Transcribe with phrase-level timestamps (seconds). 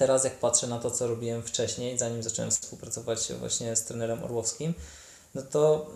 [0.00, 4.74] teraz jak patrzę na to, co robiłem wcześniej, zanim zacząłem współpracować właśnie z trenerem Orłowskim,
[5.34, 5.86] no to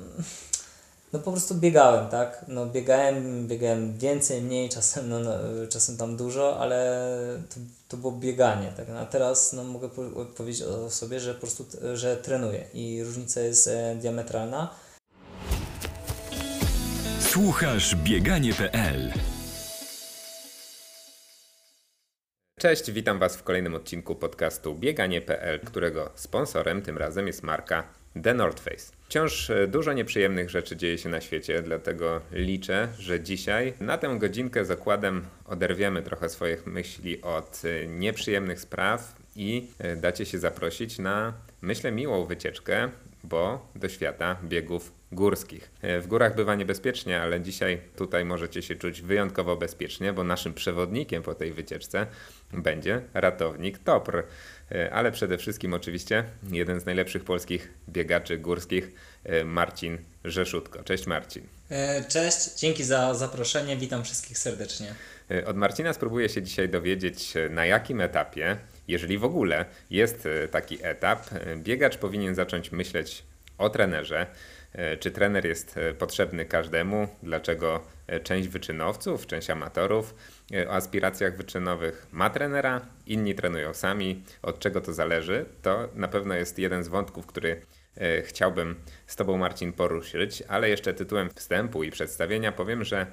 [1.12, 2.44] no po prostu biegałem, tak?
[2.48, 5.32] No biegałem, biegałem więcej, mniej, czasem, no, no,
[5.68, 7.08] czasem tam dużo, ale
[7.54, 8.88] to, to było bieganie, tak?
[8.88, 10.02] No, a teraz no, mogę po
[10.36, 14.70] powiedzieć o sobie, że po prostu, że trenuję i różnica jest e, diametralna.
[17.20, 19.12] Słuchasz bieganie.pl
[22.64, 27.84] Cześć, witam Was w kolejnym odcinku podcastu Bieganie.pl, którego sponsorem tym razem jest marka
[28.22, 28.92] The North Face.
[29.06, 34.16] Wciąż e, dużo nieprzyjemnych rzeczy dzieje się na świecie, dlatego liczę, że dzisiaj na tę
[34.18, 40.98] godzinkę zakładem oderwiemy trochę swoich myśli od e, nieprzyjemnych spraw i e, dacie się zaprosić
[40.98, 42.90] na, myślę, miłą wycieczkę,
[43.24, 45.70] bo do świata biegów górskich.
[45.82, 51.22] W górach bywa niebezpiecznie, ale dzisiaj tutaj możecie się czuć wyjątkowo bezpiecznie, bo naszym przewodnikiem
[51.22, 52.06] po tej wycieczce
[52.52, 54.24] będzie ratownik TOPR.
[54.92, 58.92] Ale przede wszystkim oczywiście jeden z najlepszych polskich biegaczy górskich,
[59.44, 60.82] Marcin Rzeszutko.
[60.84, 61.42] Cześć Marcin.
[61.70, 64.94] E, cześć, dzięki za zaproszenie, witam wszystkich serdecznie.
[65.46, 68.56] Od Marcina spróbuję się dzisiaj dowiedzieć, na jakim etapie,
[68.88, 73.22] jeżeli w ogóle jest taki etap, biegacz powinien zacząć myśleć
[73.58, 74.53] o trenerze, E,
[75.00, 77.08] czy trener jest e, potrzebny każdemu?
[77.22, 80.14] Dlaczego e, część wyczynowców, część amatorów
[80.68, 84.24] o aspiracjach wyczynowych ma trenera, inni trenują sami?
[84.42, 85.46] Od czego to zależy?
[85.62, 87.60] To na pewno jest jeden z wątków, który
[88.24, 93.06] chciałbym z Tobą, Marcin, poruszyć, ale jeszcze tytułem wstępu i przedstawienia powiem, że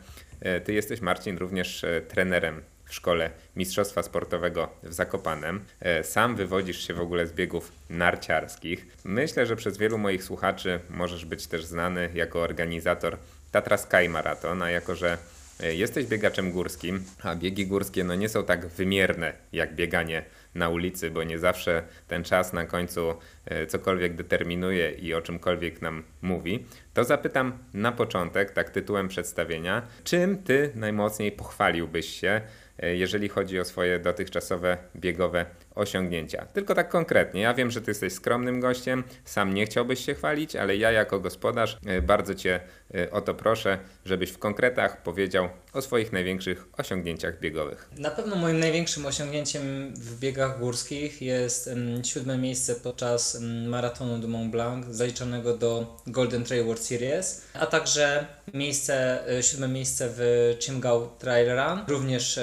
[0.63, 5.65] Ty jesteś, Marcin, również trenerem w szkole mistrzostwa sportowego w Zakopanem.
[5.79, 8.87] E, sam wywodzisz się w ogóle z biegów narciarskich.
[9.03, 13.17] Myślę, że przez wielu moich słuchaczy możesz być też znany jako organizator
[13.51, 15.17] Tatra Sky Marathon, a jako że
[15.59, 20.23] e, jesteś biegaczem górskim, a biegi górskie no nie są tak wymierne jak bieganie
[20.55, 23.13] na ulicy, bo nie zawsze ten czas na końcu
[23.45, 29.81] e, cokolwiek determinuje i o czymkolwiek nam mówi, to zapytam na początek, tak tytułem przedstawienia,
[30.03, 32.41] czym ty najmocniej pochwaliłbyś się
[32.81, 35.45] jeżeli chodzi o swoje dotychczasowe biegowe
[35.75, 36.45] osiągnięcia.
[36.45, 37.41] Tylko tak konkretnie.
[37.41, 41.19] Ja wiem, że ty jesteś skromnym gościem, sam nie chciałbyś się chwalić, ale ja jako
[41.19, 42.59] gospodarz e, bardzo cię
[42.95, 47.89] e, o to proszę, żebyś w konkretach powiedział o swoich największych osiągnięciach biegowych.
[47.97, 51.69] Na pewno moim największym osiągnięciem w biegach górskich jest
[52.03, 58.27] siódme miejsce podczas maratonu du Mont Blanc, zaliczonego do Golden Trail World Series, a także
[58.53, 62.39] miejsce, siódme miejsce w Chimgau Trail Run, również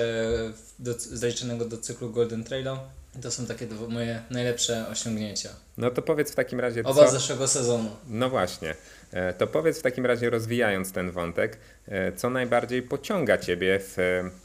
[0.79, 2.79] do, zaliczonego do cyklu Golden Trailu.
[3.23, 5.49] To są takie moje najlepsze osiągnięcia.
[5.77, 6.81] No to powiedz w takim razie.
[6.85, 7.11] Oba co...
[7.11, 7.91] zeszłego sezonu.
[8.09, 8.75] No właśnie.
[9.13, 11.59] E, to powiedz w takim razie, rozwijając ten wątek,
[11.89, 13.99] e, co najbardziej pociąga Ciebie, w,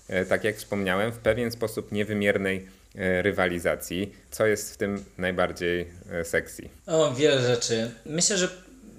[0.10, 2.84] e, tak jak wspomniałem, w pewien sposób niewymiernej
[3.22, 4.14] rywalizacji.
[4.32, 5.88] Co jest w tym najbardziej
[6.24, 6.70] sexy?
[6.88, 7.92] O, wiele rzeczy.
[8.06, 8.50] Myślę, że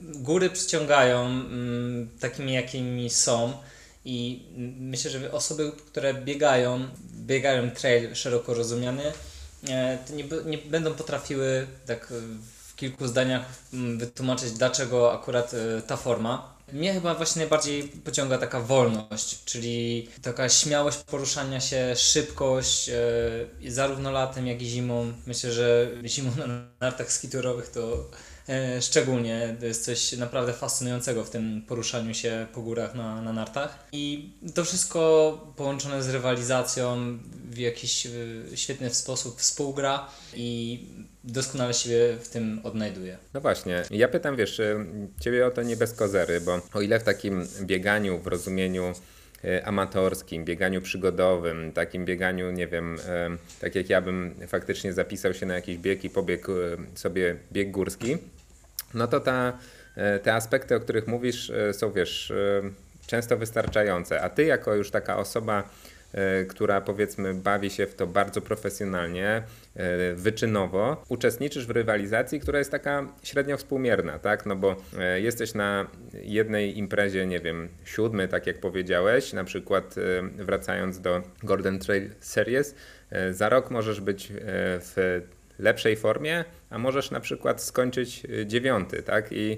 [0.00, 3.52] góry przyciągają mm, takimi, jakimi są.
[4.04, 4.42] I
[4.78, 6.88] myślę, że osoby, które biegają,
[7.26, 9.02] biegają trail szeroko rozumiany,
[9.64, 9.98] nie,
[10.46, 12.12] nie będą potrafiły tak
[12.68, 13.42] w kilku zdaniach
[13.72, 16.54] mm, wytłumaczyć, dlaczego akurat e, ta forma.
[16.72, 24.10] Mnie chyba właśnie najbardziej pociąga taka wolność, czyli taka śmiałość poruszania się, szybkość, e, zarówno
[24.10, 25.12] latem, jak i zimą.
[25.26, 26.46] Myślę, że zimą na
[26.80, 28.33] nartach skiturowych to E,
[28.80, 33.86] szczególnie to jest coś naprawdę fascynującego w tym poruszaniu się po górach na, na nartach.
[33.92, 37.18] I to wszystko połączone z rywalizacją
[37.50, 38.10] w jakiś e,
[38.54, 40.80] świetny sposób współgra i
[41.24, 43.18] doskonale się w tym odnajduje.
[43.34, 44.86] No właśnie, ja pytam, wiesz, e,
[45.20, 48.92] ciebie o to nie bez kozery, bo o ile w takim bieganiu w rozumieniu
[49.64, 52.96] amatorskim, bieganiu przygodowym, takim bieganiu, nie wiem,
[53.60, 56.52] tak jak ja bym faktycznie zapisał się na jakiś bieg i pobiegł
[56.94, 58.18] sobie bieg górski,
[58.94, 59.58] no to ta,
[59.96, 62.62] e, te aspekty, o których mówisz, e, są wiesz, e,
[63.06, 64.22] często wystarczające.
[64.22, 65.68] A ty, jako już taka osoba,
[66.48, 69.42] która powiedzmy bawi się w to bardzo profesjonalnie,
[70.14, 74.46] wyczynowo, uczestniczysz w rywalizacji, która jest taka średnio współmierna, tak?
[74.46, 74.76] No bo
[75.16, 75.86] jesteś na
[76.22, 79.94] jednej imprezie, nie wiem, siódmy, tak jak powiedziałeś, na przykład
[80.36, 82.74] wracając do Golden Trail Series,
[83.30, 84.32] za rok możesz być
[84.80, 85.20] w
[85.58, 89.32] lepszej formie, a możesz na przykład skończyć dziewiąty, tak?
[89.32, 89.56] I e,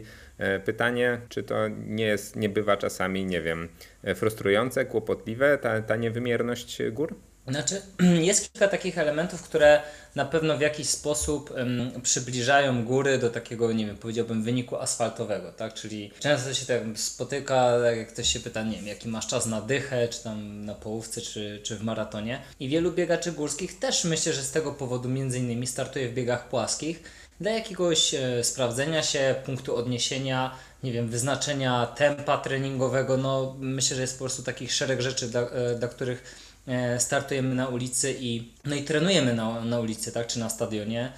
[0.65, 3.69] pytanie, czy to nie jest, nie bywa czasami, nie wiem,
[4.05, 7.15] e, frustrujące, kłopotliwe, ta, ta niewymierność gór?
[7.49, 7.83] Znaczy,
[8.31, 9.83] jest kilka takich elementów, które
[10.15, 15.53] na pewno w jakiś sposób em, przybliżają góry do takiego, nie wiem, powiedziałbym, wyniku asfaltowego,
[15.53, 15.75] tak?
[15.75, 19.47] Czyli często się tak spotyka, tak jak ktoś się pyta, nie wiem, jaki masz czas
[19.47, 22.43] na dychę, czy tam na połówce, czy, czy w maratonie.
[22.61, 26.49] I wielu biegaczy górskich też myślę, że z tego powodu między innymi startuje w biegach
[26.49, 27.03] płaskich
[27.41, 33.17] dla jakiegoś e, sprawdzenia się, punktu odniesienia, nie wiem, wyznaczenia tempa treningowego.
[33.17, 36.37] No, myślę, że jest po prostu takich szereg rzeczy, dla, e, dla których
[36.67, 41.13] e, startujemy na ulicy i, no i trenujemy na, na ulicy, tak, czy na stadionie,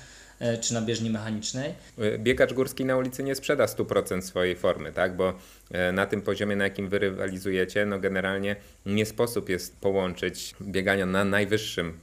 [0.60, 1.74] czy na bieżni mechanicznej.
[2.18, 5.16] Biegacz górski na ulicy nie sprzeda 100% swojej formy, tak?
[5.16, 5.34] Bo
[5.92, 8.56] na tym poziomie, na jakim wy rywalizujecie, no generalnie
[8.86, 11.98] nie sposób jest połączyć biegania na najwyższym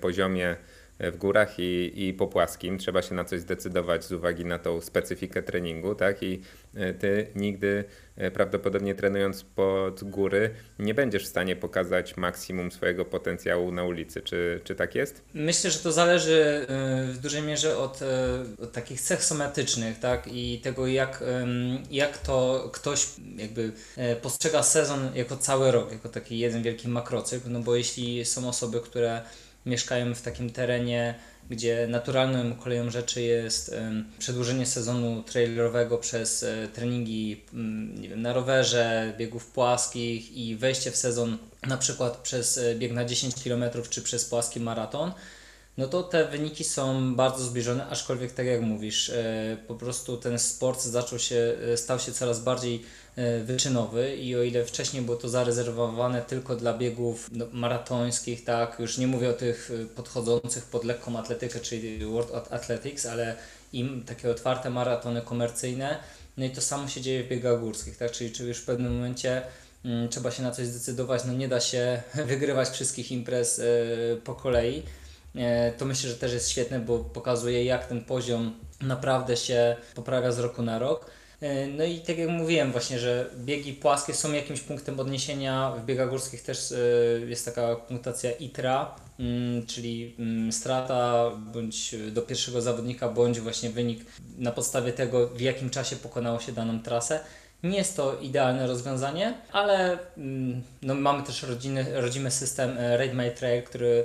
[0.00, 0.56] poziomie
[0.98, 2.78] w górach i, i po płaskim.
[2.78, 6.22] Trzeba się na coś zdecydować z uwagi na tą specyfikę treningu, tak?
[6.22, 6.40] I
[6.74, 7.84] e, ty nigdy
[8.16, 14.22] e, prawdopodobnie trenując pod góry nie będziesz w stanie pokazać maksimum swojego potencjału na ulicy.
[14.22, 15.22] Czy, czy tak jest?
[15.34, 16.66] Myślę, że to zależy
[17.10, 18.00] y, w dużej mierze od,
[18.62, 20.26] od takich cech somatycznych, tak?
[20.32, 21.24] I tego, jak,
[21.90, 23.06] jak to ktoś
[23.36, 28.24] jakby e, postrzega sezon jako cały rok, jako taki jeden wielki makrocykl, no bo jeśli
[28.24, 29.22] są osoby, które
[29.66, 31.14] mieszkają w takim terenie,
[31.50, 33.76] gdzie naturalną koleją rzeczy jest
[34.18, 37.40] przedłużenie sezonu trailerowego przez e, treningi
[38.00, 42.92] nie wiem, na rowerze, biegów płaskich i wejście w sezon na przykład przez e, bieg
[42.92, 45.12] na 10 km czy przez płaski maraton,
[45.78, 50.38] no to te wyniki są bardzo zbliżone, aczkolwiek tak jak mówisz, e, po prostu ten
[50.38, 52.82] sport zaczął się, e, stał się coraz bardziej
[53.16, 58.76] e, wyczynowy i o ile wcześniej było to zarezerwowane tylko dla biegów no, maratońskich, tak,
[58.78, 63.36] już nie mówię o tych podchodzących pod lekką atletykę, czyli World Athletics, ale
[63.72, 65.98] im takie otwarte maratony komercyjne,
[66.36, 68.94] no i to samo się dzieje w biegach górskich, tak, czyli, czyli już w pewnym
[68.94, 69.42] momencie
[69.84, 73.60] mm, trzeba się na coś zdecydować, no nie da się wygrywać wszystkich imprez
[74.24, 74.82] po kolei.
[75.36, 80.32] E, To myślę, że też jest świetne, bo pokazuje jak ten poziom naprawdę się poprawia
[80.32, 81.10] z roku na rok.
[81.40, 85.72] E, No i tak jak mówiłem właśnie, że biegi płaskie są jakimś punktem odniesienia.
[85.78, 86.76] W biegach górskich też e,
[87.26, 94.04] jest taka punktacja ITRA, mm, czyli mm, strata bądź do pierwszego zawodnika, bądź właśnie wynik
[94.38, 97.20] na podstawie tego, w jakim czasie pokonało się daną trasę.
[97.62, 103.30] Nie jest to idealne rozwiązanie, ale mm, no, mamy też rodziny, rodzimy system Rate My
[103.30, 104.04] Trail, który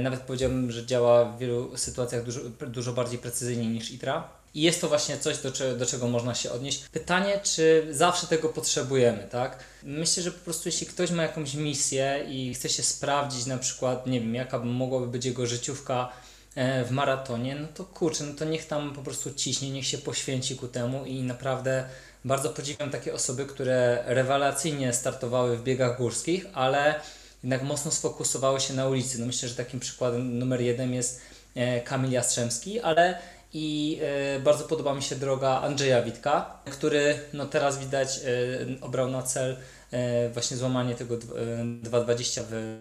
[0.00, 4.28] nawet powiedziałbym, że działa w wielu sytuacjach dużo, dużo bardziej precyzyjnie niż ITRA.
[4.54, 6.88] I jest to właśnie coś, do, do czego można się odnieść.
[6.88, 9.58] Pytanie, czy zawsze tego potrzebujemy, tak?
[9.82, 14.06] Myślę, że po prostu jeśli ktoś ma jakąś misję i chce się sprawdzić na przykład,
[14.06, 16.12] nie wiem, jaka mogłaby być jego życiówka
[16.54, 19.98] e, w maratonie, no to kurczę, no to niech tam po prostu ciśnie, niech się
[19.98, 21.84] poświęci ku temu i naprawdę
[22.24, 27.00] bardzo podziwiam takie osoby, które rewelacyjnie startowały w biegach górskich, ale
[27.44, 29.20] jednak mocno sfokusowały się na ulicy.
[29.20, 31.20] No myślę, że takim przykładem numer jeden jest
[31.54, 33.18] e, Kamil Jastrzębski, ale
[33.52, 39.10] i e, bardzo podoba mi się droga Andrzeja Witka, który no teraz widać e, obrał
[39.10, 39.56] na cel
[40.32, 42.78] właśnie złamanie tego dw- e, 2.20 w,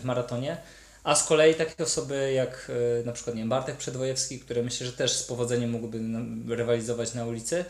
[0.00, 0.56] w maratonie.
[1.04, 2.72] A z kolei takie osoby jak
[3.04, 7.26] na przykład nie wiem, Bartek Przedwojewski, który myślę, że też z powodzeniem nam rywalizować na
[7.26, 7.64] ulicy,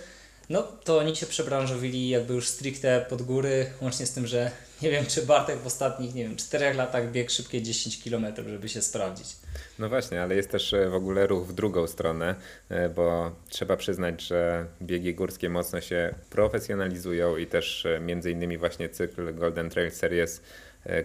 [0.50, 4.50] no to oni się przebranżowili jakby już stricte pod góry, łącznie z tym, że
[4.82, 8.68] nie wiem, czy Bartek w ostatnich, nie wiem, 4 latach biegł szybkie 10 km, żeby
[8.68, 9.26] się sprawdzić.
[9.78, 12.34] No właśnie, ale jest też e, w ogóle ruch w drugą stronę,
[12.68, 18.58] e, bo trzeba przyznać, że biegi górskie mocno się profesjonalizują i też e, między innymi
[18.58, 20.42] właśnie cykl Golden Trail Series,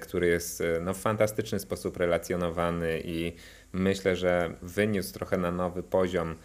[0.02, 3.36] który jest no, w fantastyczny sposób relacjonowany i
[3.74, 6.36] myślę, że wyniósł trochę na nowy poziom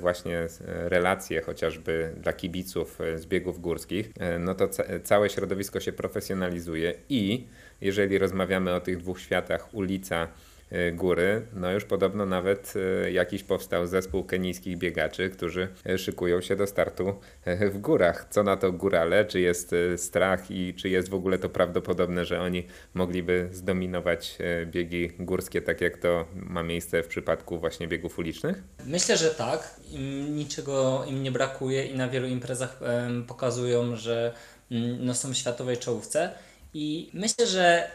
[0.00, 0.48] właśnie e,
[0.88, 5.92] relacje chociażby dla kibiców e, z biegów górskich, e, no to ca- całe środowisko się
[5.92, 7.46] profesjonalizuje i
[7.80, 10.51] jeżeli rozmawiamy o tych dwóch światach, ulica e,
[10.92, 12.74] góry, no już podobno nawet
[13.04, 17.14] e, jakiś powstał zespół kenijskich biegaczy, którzy e, szykują się do startu
[17.44, 18.26] e, w górach.
[18.30, 19.24] Co na to górale?
[19.24, 24.38] Czy jest e, strach i czy jest w ogóle to prawdopodobne, że oni mogliby zdominować
[24.40, 28.62] e, biegi górskie, tak jak to ma miejsce w przypadku właśnie biegów ulicznych?
[28.86, 29.80] Myślę, że tak.
[29.90, 32.80] Im niczego im nie brakuje i na wielu imprezach
[33.28, 34.34] pokazują, że
[34.70, 36.30] mm, no, są w światowej czołówce.
[36.74, 37.90] I myślę, że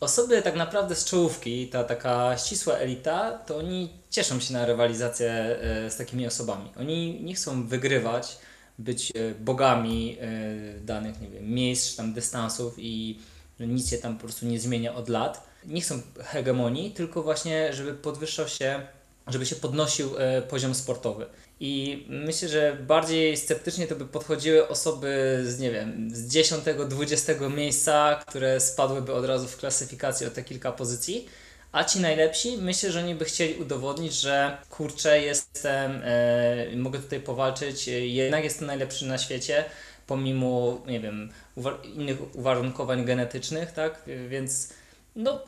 [0.00, 5.30] osoby tak naprawdę z czołówki, ta taka ścisła elita, to oni cieszą się na rywalizację
[5.30, 6.70] e, z takimi osobami.
[6.78, 8.38] Oni nie chcą wygrywać,
[8.78, 13.18] być e, bogami e, danych, nie wiem, miejsc czy tam dystansów i
[13.60, 15.50] że nic się tam po prostu nie zmienia od lat.
[15.64, 18.86] Nie chcą hegemonii, tylko właśnie, żeby podwyższał się
[19.26, 21.26] żeby się podnosił e, poziom sportowy.
[21.60, 28.20] I myślę, że bardziej sceptycznie to by podchodziły osoby z, nie wiem, z 10-20 miejsca,
[28.26, 31.28] które spadłyby od razu w klasyfikacji o te kilka pozycji.
[31.72, 37.20] A ci najlepsi, myślę, że oni by chcieli udowodnić, że kurczę, jestem, e, mogę tutaj
[37.20, 39.64] powalczyć, jednak jestem najlepszy na świecie,
[40.06, 44.02] pomimo, nie wiem, uwa- innych uwarunkowań genetycznych, tak?
[44.28, 44.68] Więc
[45.16, 45.40] no,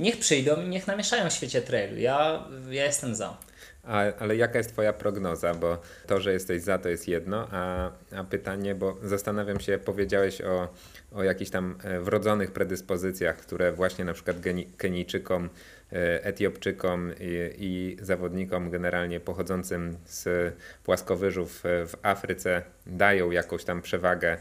[0.00, 1.96] niech przyjdą i niech namieszają w świecie trailu.
[1.98, 3.36] Ja, ja jestem za.
[3.84, 5.54] A, ale jaka jest Twoja prognoza?
[5.54, 10.40] Bo to, że jesteś za, to jest jedno, a, a pytanie, bo zastanawiam się, powiedziałeś
[10.40, 10.68] o,
[11.12, 14.36] o jakichś tam e, wrodzonych predyspozycjach, które właśnie na przykład
[14.76, 15.48] Kenijczykom,
[15.92, 20.54] e, Etiopczykom i, i zawodnikom generalnie pochodzącym z
[20.84, 24.36] płaskowyżów e, w Afryce dają jakąś tam przewagę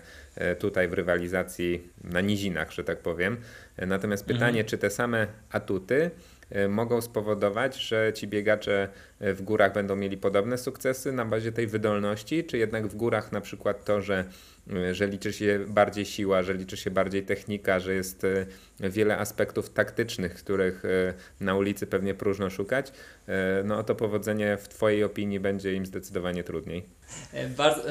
[0.59, 3.37] tutaj w rywalizacji na nizinach, że tak powiem.
[3.88, 6.12] Natomiast pytanie, czy te same atuty
[6.50, 11.51] e, mogą spowodować, że ci biegacze e, w górach będą mieli podobne sukcesy na bazie
[11.51, 14.25] tej wydolności, czy jednak w górach na przykład to, że,
[14.74, 18.25] e, że liczy się bardziej siła, że liczy się bardziej technika, że jest
[18.79, 20.83] wiele aspektów taktycznych, których
[21.39, 22.91] na ulicy pewnie próżno szukać,
[23.63, 26.86] no to powodzenie w Twojej opinii będzie im zdecydowanie trudniej.
[27.57, 27.83] Bardzo,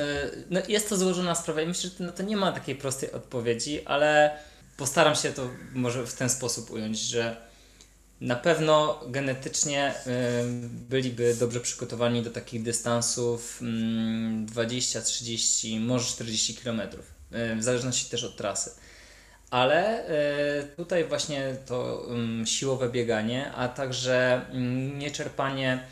[0.51, 3.13] no jest to złożona sprawa i myślę, że to, no to nie ma takiej prostej
[3.13, 4.39] odpowiedzi, ale
[4.79, 7.49] postaram się to może w ten sposób ująć, że
[8.21, 9.95] na pewno genetycznie
[10.89, 16.81] byliby dobrze przygotowani do takich dystansów mm, 20, 30, może 40 km,
[17.31, 18.71] w zależności też od trasy.
[19.51, 22.07] Ale e, tutaj właśnie to
[22.45, 24.47] siłowe bieganie, a także
[24.99, 25.87] nieczerpanie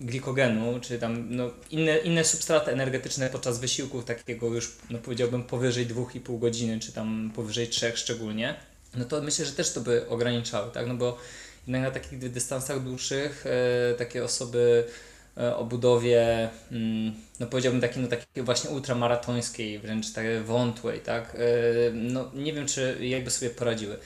[0.00, 5.86] glikogenu, czy tam no, inne, inne substraty energetyczne podczas wysiłków takiego już, no powiedziałbym, powyżej
[5.86, 8.54] 2,5 godziny, czy tam powyżej 3 szczególnie,
[8.96, 10.86] no to myślę, że też to by ograniczały, tak?
[10.86, 11.18] No bo
[11.66, 14.84] jednak na takich dy- dystansach dłuższych e, takie osoby
[15.36, 21.34] e, o budowie, mm, no powiedziałbym takiej, no takiej właśnie ultramaratońskiej, wręcz tak wątłej, tak?
[21.34, 21.38] E,
[21.92, 23.96] no nie wiem, czy jakby sobie poradziły.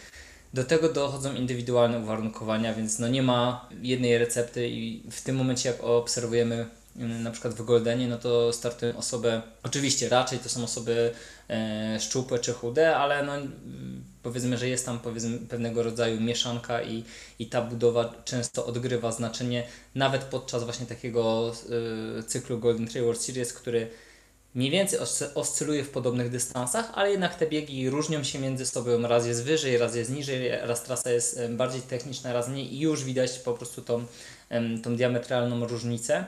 [0.55, 5.69] Do tego dochodzą indywidualne uwarunkowania, więc no nie ma jednej recepty i w tym momencie
[5.69, 6.67] jak obserwujemy
[6.97, 11.13] mm, na przykład w Goldenie, no to startują osoby, oczywiście raczej to są osoby
[11.51, 16.83] e, szczupłe czy chude, ale no mm, powiedzmy, że jest tam powiedzmy pewnego rodzaju mieszanka
[16.83, 17.05] i,
[17.39, 21.53] i ta budowa często odgrywa znaczenie nawet podczas właśnie takiego
[22.19, 23.91] e, cyklu Golden World Series, który
[24.55, 29.03] mniej więcej oscy- oscyluje w podobnych dystansach, ale jednak te biegi różnią się między sobą.
[29.03, 33.05] Raz jest wyżej, raz jest niżej, raz trasa jest bardziej techniczna, raz mniej i już
[33.05, 34.05] widać po prostu tą,
[34.83, 36.25] tą diametralną różnicę.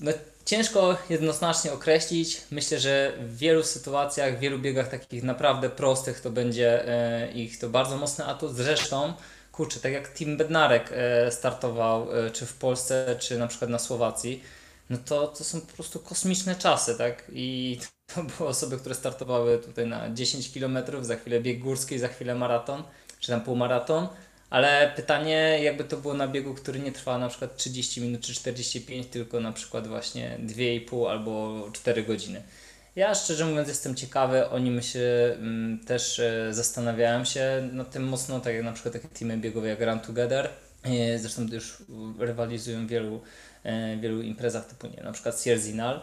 [0.00, 0.12] No,
[0.44, 2.40] ciężko jednoznacznie określić.
[2.50, 7.58] Myślę, że w wielu sytuacjach, w wielu biegach takich naprawdę prostych to będzie e, ich
[7.58, 8.54] to bardzo mocny atut.
[8.54, 9.12] Zresztą,
[9.52, 13.78] kurczę, tak jak Tim Bednarek e, startował e, czy w Polsce, czy na przykład na
[13.78, 14.42] Słowacji,
[14.90, 17.24] no to, to są po prostu kosmiczne czasy, tak?
[17.32, 17.78] I
[18.14, 22.34] to były osoby, które startowały tutaj na 10 km, za chwilę bieg górski, za chwilę
[22.34, 22.82] maraton,
[23.20, 24.08] czy tam półmaraton.
[24.50, 28.34] Ale pytanie, jakby to było na biegu, który nie trwa na przykład 30 minut czy
[28.34, 32.42] 45, tylko na przykład właśnie 2,5 albo 4 godziny.
[32.96, 38.08] Ja szczerze mówiąc jestem ciekawy, o nim się mm, też e, zastanawiałem się nad tym
[38.08, 40.48] mocno, tak jak na przykład takie teamy biegowe jak Run Together.
[40.82, 41.76] E, Zresztą już
[42.18, 43.20] rywalizują wielu,
[43.64, 46.00] e, wielu imprezach typu nie, na przykład Sierzinal.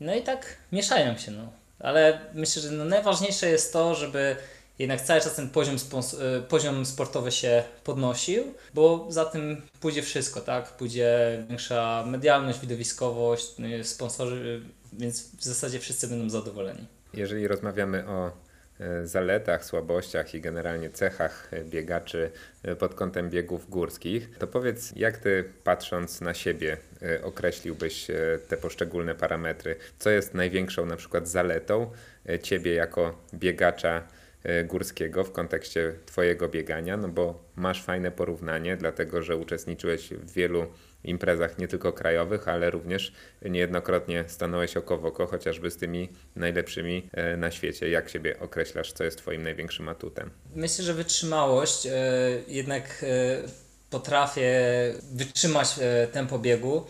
[0.00, 1.52] No i tak mieszają się, no.
[1.78, 4.36] Ale myślę, że no najważniejsze jest to, żeby
[4.78, 5.76] jednak cały czas ten poziom,
[6.20, 10.68] e, poziom sportowy się podnosił, bo za tym pójdzie wszystko, tak?
[10.68, 16.86] Pójdzie większa medialność, widowiskowość, no sponsorzy, więc w zasadzie wszyscy będą zadowoleni.
[17.14, 18.32] Jeżeli rozmawiamy o
[18.80, 22.30] e, zaletach, słabościach i generalnie cechach biegaczy
[22.78, 26.76] pod kątem biegów górskich, to powiedz, jak ty patrząc na siebie
[27.22, 28.14] określiłbyś e,
[28.48, 29.76] te poszczególne parametry?
[29.98, 31.90] Co jest największą na przykład zaletą
[32.28, 34.02] e, ciebie jako biegacza
[34.42, 36.96] e, górskiego w kontekście twojego biegania?
[36.96, 40.66] No bo masz fajne porównanie, dlatego że uczestniczyłeś w wielu
[41.04, 47.08] imprezach nie tylko krajowych, ale również niejednokrotnie stanąłeś oko w oko chociażby z tymi najlepszymi
[47.12, 47.88] e, na świecie.
[47.88, 50.30] Jak siebie określasz, co jest twoim największym atutem?
[50.54, 51.92] Myślę, że wytrzymałość, e,
[52.48, 53.61] jednak e,
[53.92, 54.52] potrafię
[55.12, 56.86] wytrzymać e, tempo biegu,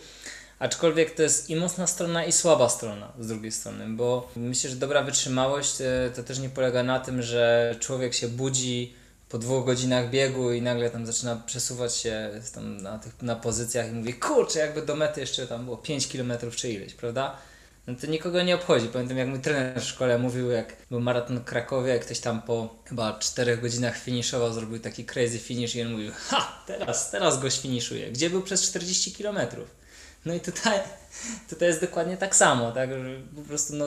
[0.59, 4.75] aczkolwiek to jest i mocna strona, i słaba strona z drugiej strony, bo myślę, że
[4.75, 8.93] dobra wytrzymałość e, to też nie polega na tym, że człowiek się budzi
[9.29, 13.89] po dwóch godzinach biegu i nagle tam zaczyna przesuwać się tam na, tych, na pozycjach
[13.89, 17.37] i mówi, kurczę, jakby do mety jeszcze tam było 5 km czy ileś, prawda?
[17.87, 18.87] No to nikogo nie obchodzi.
[18.87, 22.75] Pamiętam jak mój trener w szkole mówił, jak był maraton Krakowie, jak ktoś tam po
[22.85, 27.59] chyba 4 godzinach finiszował, zrobił taki crazy finish i on mówił, ha, teraz, teraz goś
[27.59, 28.11] finiszuje.
[28.11, 29.82] Gdzie był przez 40 kilometrów?
[30.25, 30.79] No i tutaj,
[31.49, 33.85] tutaj jest dokładnie tak samo, tak, że po prostu no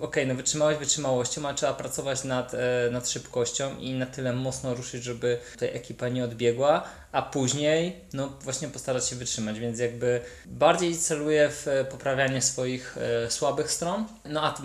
[0.00, 4.74] okej, no wytrzymałość wytrzymałością, ale trzeba pracować nad, e, nad szybkością i na tyle mocno
[4.74, 10.20] ruszyć, żeby tutaj ekipa nie odbiegła, a później no właśnie postarać się wytrzymać, więc jakby
[10.46, 14.62] bardziej celuję w poprawianie swoich e, słabych stron, no a,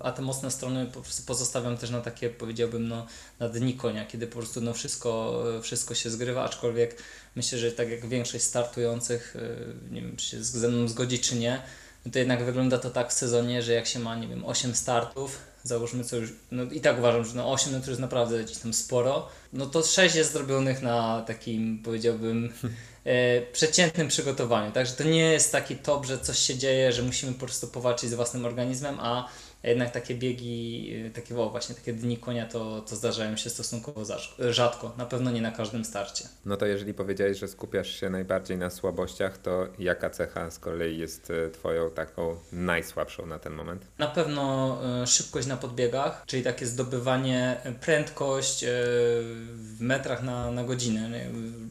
[0.00, 3.06] a te mocne strony po prostu pozostawiam też na takie powiedziałbym no
[3.38, 7.02] na dni konia, kiedy po prostu no wszystko, e, wszystko się zgrywa, aczkolwiek
[7.36, 11.34] myślę, że tak jak większość startujących, e, nie wiem czy się ze mną zgodzi czy
[11.34, 11.62] nie,
[12.06, 14.74] no to jednak wygląda to tak w sezonie, że jak się ma, nie wiem, 8
[14.74, 18.44] startów, załóżmy co już, no i tak uważam, że no 8 no to już naprawdę
[18.44, 22.52] gdzieś tam sporo, no to 6 jest zrobionych na takim, powiedziałbym,
[23.04, 27.32] e, przeciętnym przygotowaniu, także to nie jest taki top, że coś się dzieje, że musimy
[27.32, 29.28] po prostu powalczyć z własnym organizmem, a
[29.62, 34.04] jednak takie biegi, e, takie o, właśnie takie dni konia to, to zdarzają się stosunkowo
[34.50, 36.24] rzadko, na pewno nie na każdym starcie.
[36.44, 40.98] No to jeżeli powiedziałeś, że skupiasz się najbardziej na słabościach, to jaka cecha z kolei
[40.98, 43.86] jest e, twoją taką najsłabszą na ten moment?
[43.98, 51.10] Na pewno e, szybkość na podbiegach, czyli takie zdobywanie, prędkość w metrach na, na godzinę,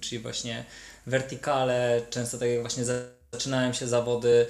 [0.02, 0.66] czyli właśnie
[1.08, 4.46] wertykale, często tak jak właśnie za- zaczynają się zawody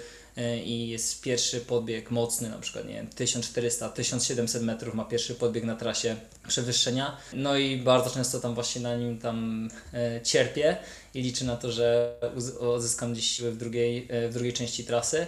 [0.66, 5.64] i jest pierwszy podbieg mocny, na przykład nie wiem, 1400, 1700 metrów ma pierwszy podbieg
[5.64, 6.16] na trasie
[6.48, 10.78] przewyższenia, no i bardzo często tam właśnie na nim tam e, cierpię
[11.14, 12.16] i liczę na to, że
[12.60, 15.28] odzyskam gdzieś siły w drugiej, e, w drugiej części trasy.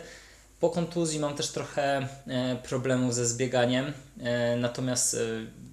[0.59, 5.19] Po kontuzji mam też trochę e, problemów ze zbieganiem, e, natomiast e,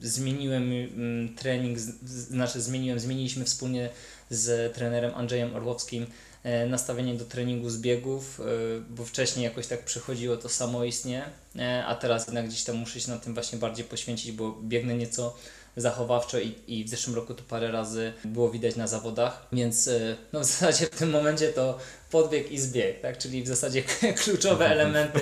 [0.01, 3.91] zmieniłem mm, trening, znaczy zmieniłem, zmieniliśmy wspólnie
[4.31, 6.28] z trenerem Andrzejem Orłowskim e,
[6.69, 8.45] nastawienie do treningu z biegów, e,
[8.91, 11.25] bo wcześniej jakoś tak przychodziło to samoistnie,
[11.59, 14.95] e, a teraz jednak gdzieś tam muszę się na tym właśnie bardziej poświęcić, bo biegnę
[14.95, 15.37] nieco
[15.77, 20.17] zachowawczo i, i w zeszłym roku to parę razy było widać na zawodach, więc e,
[20.33, 21.79] no w zasadzie w tym momencie to
[22.11, 23.19] podbieg i zbieg, tak?
[23.19, 23.83] czyli w zasadzie
[24.25, 25.21] kluczowe elementy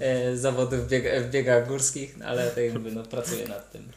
[0.00, 3.92] e, zawodów w, bieg, w biegach górskich, ale tak jakby no, pracuję nad tym.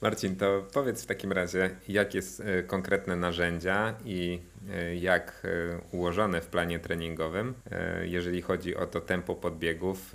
[0.00, 2.20] Marcin, to powiedz w takim razie, jakie
[2.66, 9.00] konkretne narzędzia i e, jak e, ułożone w planie treningowym, e, jeżeli chodzi o to
[9.00, 10.12] tempo podbiegów,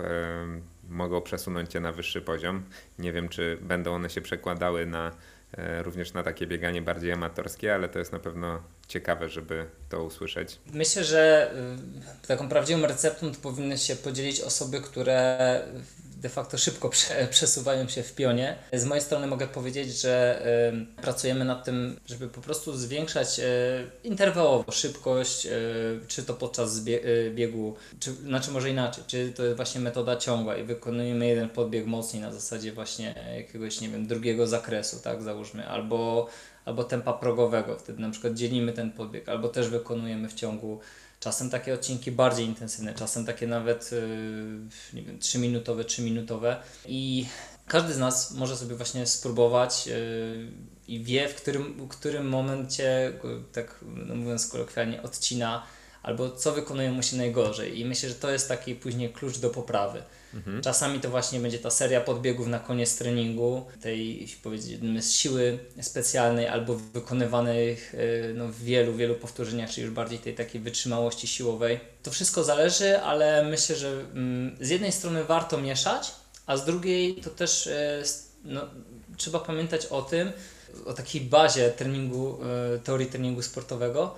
[0.88, 2.64] mogą przesunąć Cię na wyższy poziom.
[2.98, 5.12] Nie wiem, czy będą one się przekładały na
[5.82, 10.58] również na takie bieganie bardziej amatorskie, ale to jest na pewno ciekawe, żeby to usłyszeć.
[10.72, 11.54] Myślę, że
[12.26, 15.60] taką prawdziwą receptą to powinny się podzielić osoby, które
[16.22, 18.56] de facto szybko prze, przesuwają się w pionie.
[18.72, 20.42] Z mojej strony mogę powiedzieć, że
[21.02, 23.42] pracujemy nad tym, żeby po prostu zwiększać y,
[24.04, 25.50] interwałowo szybkość, y,
[26.08, 30.56] czy to podczas y, biegu, czy, znaczy może inaczej, czy to jest właśnie metoda ciągła
[30.56, 35.68] i wykonujemy jeden podbieg mocniej na zasadzie właśnie jakiegoś, nie wiem, drugiego zakresu, tak, załóżmy,
[35.68, 36.28] albo
[36.64, 40.80] albo tempa progowego, wtedy na przykład dzielimy ten podbieg, albo też wykonujemy w ciągu
[41.22, 44.58] czasem takie odcinki bardziej intensywne, czasem takie nawet yy,
[44.92, 46.56] nie wiem, 3-minutowe, 3-minutowe
[46.86, 47.26] i
[47.66, 49.94] każdy z nas może sobie właśnie spróbować yy,
[50.88, 53.12] i wie, w którym, w którym momencie,
[53.52, 55.62] tak no mówiąc kolokwialnie, odcina
[56.02, 59.50] albo co wykonuje mu się najgorzej i myślę, że to jest taki później klucz do
[59.50, 60.02] poprawy.
[60.62, 64.28] Czasami to właśnie będzie ta seria podbiegów na koniec treningu, tej
[65.00, 70.34] z siły specjalnej albo wykonywanych e, no, w wielu, wielu powtórzeniach, czyli już bardziej tej
[70.34, 71.80] takiej wytrzymałości siłowej.
[72.02, 76.12] To wszystko zależy, ale myślę, że mm, z jednej strony warto mieszać,
[76.46, 78.02] a z drugiej to też e,
[78.44, 78.60] no,
[79.16, 80.32] trzeba pamiętać o tym,
[80.86, 82.38] o takiej bazie treningu,
[82.74, 84.14] e, teorii treningu sportowego,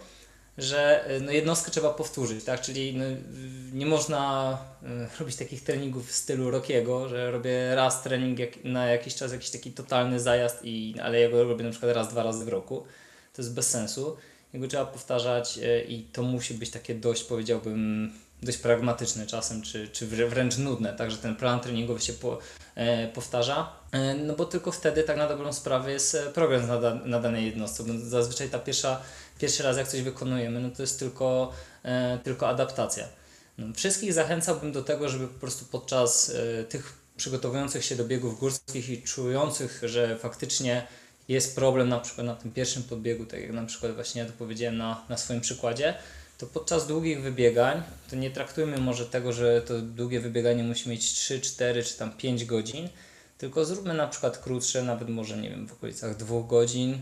[0.59, 2.61] że y, no, jednostkę trzeba powtórzyć, tak?
[2.61, 3.05] Czyli no,
[3.73, 8.87] nie można y, robić takich treningów w stylu Rockiego, że robię raz trening jak, na
[8.87, 12.23] jakiś czas, jakiś taki totalny zajazd, i, ale ja go robię na przykład raz, dwa
[12.23, 12.85] razy w roku.
[13.33, 14.17] To jest bez sensu.
[14.53, 18.13] Jego trzeba powtarzać y, i to musi być takie dość, powiedziałbym,
[18.43, 22.39] dość pragmatyczne czasem, czy, czy wrę- wręcz nudne, także ten plan treningowy się po,
[22.75, 23.73] e, powtarza,
[24.27, 27.47] no bo tylko wtedy tak na dobrą sprawę jest e, progres na, da, na danej
[27.47, 29.01] jednostce, bo zazwyczaj ta pierwsza,
[29.39, 31.53] pierwszy raz jak coś wykonujemy, no to jest tylko,
[31.83, 33.05] e, tylko adaptacja.
[33.59, 36.31] No, wszystkich zachęcałbym do tego, żeby po prostu podczas
[36.61, 40.87] e, tych przygotowujących się do biegów górskich i czujących, że faktycznie
[41.29, 44.33] jest problem na przykład na tym pierwszym podbiegu, tak jak na przykład właśnie ja to
[44.39, 45.95] powiedziałem na, na swoim przykładzie,
[46.39, 51.13] to podczas długich wybiegań, to nie traktujmy może tego, że to długie wybieganie musi mieć
[51.13, 52.89] 3, 4 czy tam 5 godzin,
[53.39, 56.99] tylko zróbmy na przykład krótsze, nawet może nie wiem, w okolicach 2 godzin.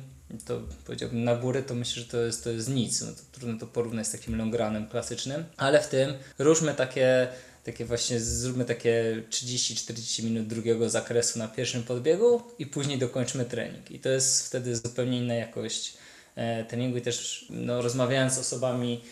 [0.47, 3.01] To powiedziałbym na górę, to myślę, że to jest, to jest nic.
[3.01, 7.29] No to trudno to porównać z takim longranem klasycznym, ale w tym różmy takie
[7.65, 13.91] takie właśnie zróbmy takie 30-40 minut drugiego zakresu na pierwszym podbiegu i później dokończmy trening.
[13.91, 15.97] I to jest wtedy zupełnie inna jakość
[16.37, 19.05] e, treningu i też no, rozmawiając z osobami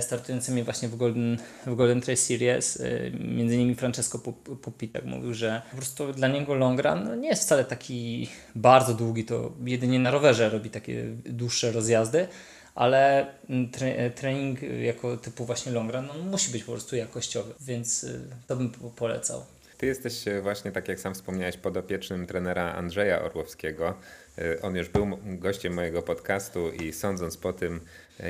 [0.00, 5.04] startującymi właśnie w Golden, w Golden Trail Series, e, między innymi Francesco Pup- Pupi tak
[5.04, 9.24] mówił, że po prostu dla niego long run no, nie jest wcale taki bardzo długi,
[9.24, 12.28] to jedynie na rowerze robi takie dłuższe rozjazdy,
[12.74, 13.26] ale
[13.72, 18.06] tre, trening jako typu właśnie long run no, musi być po prostu jakościowy, więc
[18.46, 19.44] to bym po- polecał.
[19.78, 23.94] Ty jesteś e, właśnie, tak jak sam wspomniałeś, podopiecznym trenera Andrzeja Orłowskiego.
[24.38, 27.80] E, On już był gościem mojego podcastu i sądząc po tym, e,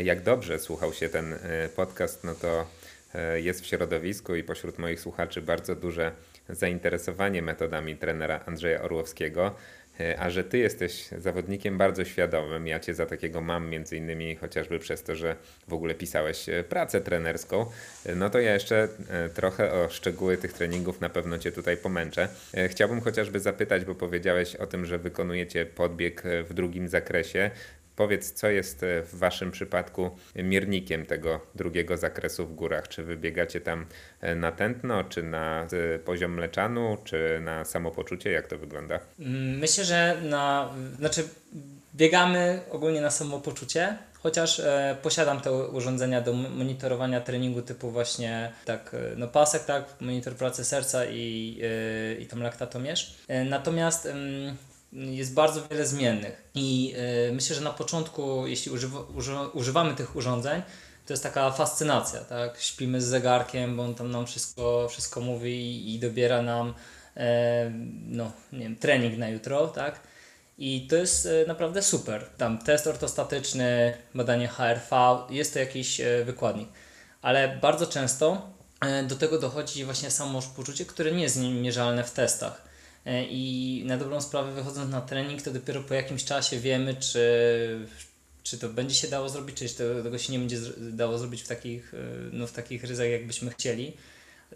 [0.04, 2.66] jak dobrze słuchał się ten e, podcast, no to
[3.14, 6.12] e, jest w środowisku i pośród moich słuchaczy bardzo duże
[6.48, 9.54] zainteresowanie metodami trenera Andrzeja Orłowskiego.
[10.00, 14.36] E, A że ty jesteś zawodnikiem bardzo świadomym, ja cię za takiego mam między innymi
[14.36, 15.36] chociażby przez to, że
[15.68, 17.66] w ogóle pisałeś e, pracę trenerską,
[18.06, 21.76] e, no to ja jeszcze e, trochę o szczegóły tych treningów na pewno cię tutaj
[21.76, 22.28] pomęczę.
[22.54, 27.50] E, Chciałbym chociażby zapytać, bo powiedziałeś o tym, że wykonujecie podbieg e, w drugim zakresie.
[27.98, 32.88] Powiedz, co jest e, w Waszym przypadku miernikiem tego drugiego zakresu w górach?
[32.88, 33.86] Czy wybiegacie tam
[34.20, 38.30] e, na tętno, czy na e, poziom mleczanu, czy na samopoczucie?
[38.30, 39.00] Jak to wygląda?
[39.18, 41.28] Mm, Myślę, że na, znaczy
[41.94, 48.96] biegamy ogólnie na samopoczucie, chociaż e, posiadam te urządzenia do monitorowania treningu typu właśnie tak,
[49.16, 53.16] no pasek, tak, monitor pracy serca i, e, i tam laktatomierz.
[53.28, 54.08] E, natomiast
[54.92, 56.94] jest bardzo wiele zmiennych i
[57.28, 60.62] e, myślę, że na początku, jeśli używa, uży- używamy tych urządzeń,
[61.06, 62.60] to jest taka fascynacja, tak?
[62.60, 66.74] Śpimy z zegarkiem, bo on tam nam wszystko, wszystko mówi i, i dobiera nam
[67.16, 67.70] e,
[68.06, 70.00] no, nie wiem, trening na jutro, tak?
[70.58, 72.24] I to jest e, naprawdę super.
[72.36, 76.68] Tam test ortostatyczny, badanie HRV, jest to jakiś e, wykładnik.
[77.22, 78.50] Ale bardzo często
[79.08, 82.67] do tego dochodzi właśnie samopoczucie, które nie jest mierzalne w testach.
[83.08, 87.20] E, I na dobrą sprawę wychodząc na trening, to dopiero po jakimś czasie wiemy, czy,
[88.42, 89.68] czy to będzie się dało zrobić, czy
[90.02, 91.98] tego się nie będzie dało zrobić w takich, e,
[92.32, 93.96] no, w takich ryzach, jakbyśmy chcieli.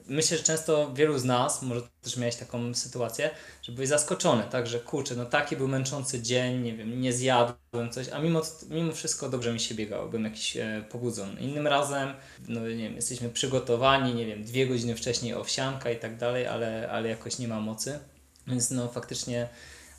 [0.06, 3.30] Myślę, że często wielu z nas, może też miałeś taką sytuację,
[3.62, 7.90] że byłeś zaskoczony, tak, że kurczę, no taki był męczący dzień, nie wiem, nie zjadłem
[7.90, 11.40] coś, a mimo, mimo wszystko dobrze mi się biegało, byłem jakiś e, pobudzony.
[11.40, 12.14] Innym razem,
[12.48, 16.90] no nie wiem, jesteśmy przygotowani, nie wiem, dwie godziny wcześniej owsianka i tak dalej, ale,
[16.90, 17.98] ale jakoś nie ma mocy,
[18.46, 19.48] więc no faktycznie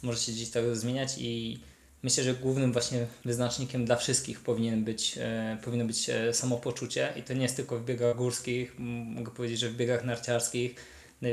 [0.02, 1.60] może się gdzieś tak zmieniać i
[2.04, 7.24] myślę, że głównym właśnie wyznacznikiem dla wszystkich powinien być, e, powinno być e, samopoczucie i
[7.24, 10.76] to nie jest tylko w biegach górskich, mogę powiedzieć, że w biegach narciarskich.
[11.24, 11.28] E,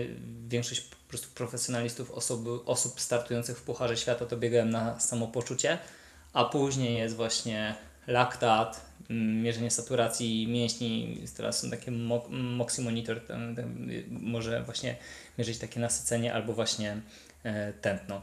[0.49, 5.79] większość po prostu profesjonalistów, osób, osób startujących w Pucharze Świata to biegałem na samopoczucie,
[6.33, 7.75] a później jest właśnie
[8.07, 14.97] laktat, mierzenie saturacji mięśni, teraz są takie mo- Moxie Monitor, tam, tam, może właśnie
[15.39, 17.01] mierzyć takie nasycenie albo właśnie
[17.43, 18.23] e, tętno.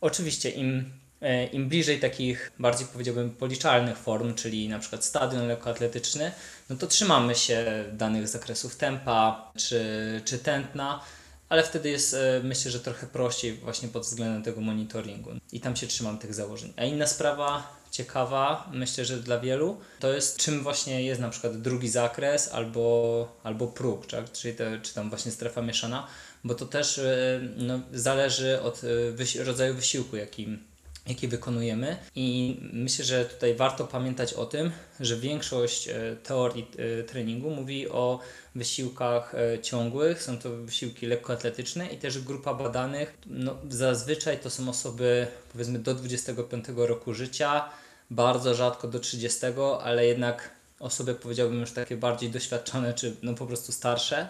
[0.00, 6.32] Oczywiście im, e, im bliżej takich bardziej powiedziałbym policzalnych form, czyli na przykład stadion lekkoatletyczny,
[6.70, 9.80] no to trzymamy się danych zakresów tempa czy,
[10.24, 11.00] czy tętna,
[11.48, 15.76] ale wtedy jest e, myślę, że trochę prościej właśnie pod względem tego monitoringu i tam
[15.76, 16.72] się trzymam tych założeń.
[16.76, 21.60] A inna sprawa ciekawa, myślę, że dla wielu, to jest czym właśnie jest na przykład
[21.60, 24.32] drugi zakres albo, albo próg, tak?
[24.32, 26.06] czyli te, czy tam właśnie strefa mieszana,
[26.44, 30.58] bo to też e, no, zależy od e, wysi- rodzaju wysiłku, jaki,
[31.06, 36.66] jaki wykonujemy i myślę, że tutaj warto pamiętać o tym, że większość e, teorii
[37.06, 38.20] treningu mówi o
[38.54, 45.26] wysiłkach ciągłych, są to wysiłki lekkoatletyczne i też grupa badanych, no, zazwyczaj to są osoby
[45.52, 47.70] powiedzmy do 25 roku życia,
[48.12, 49.40] bardzo rzadko do 30,
[49.82, 54.28] ale jednak osoby powiedziałbym już takie bardziej doświadczone czy no po prostu starsze,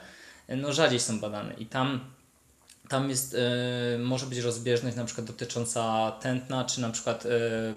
[0.49, 2.01] no rzadziej są badane i tam
[2.89, 7.29] tam jest, e, może być rozbieżność na przykład dotycząca tętna, czy na przykład e,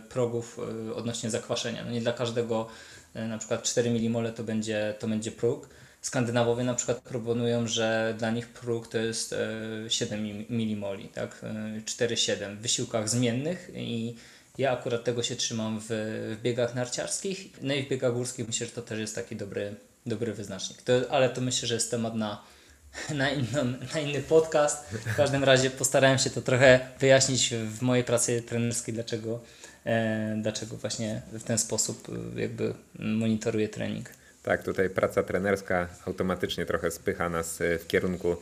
[0.09, 1.83] progów e, odnośnie zakwaszenia.
[1.85, 2.67] No nie dla każdego
[3.15, 5.69] na przykład 4 mmol to będzie, to będzie próg.
[6.01, 11.41] Skandynawowie na przykład proponują, że dla nich próg to jest e, 7 mmol, tak?
[11.43, 14.15] E, 4-7 w wysiłkach zmiennych i
[14.57, 18.67] ja akurat tego się trzymam w, w biegach narciarskich, no i w biegach górskich myślę,
[18.67, 20.81] że to też jest taki dobry, dobry wyznacznik.
[20.81, 22.41] To, ale to myślę, że jest temat na,
[23.19, 23.25] na,
[23.93, 24.89] na inny podcast.
[24.89, 29.39] W każdym razie postarałem się to trochę wyjaśnić w mojej pracy trenerskiej, dlaczego,
[29.85, 34.09] e, dlaczego właśnie w ten sposób e, jakby monitoruję trening.
[34.43, 38.37] Tak, tutaj praca trenerska automatycznie trochę spycha nas e, w kierunku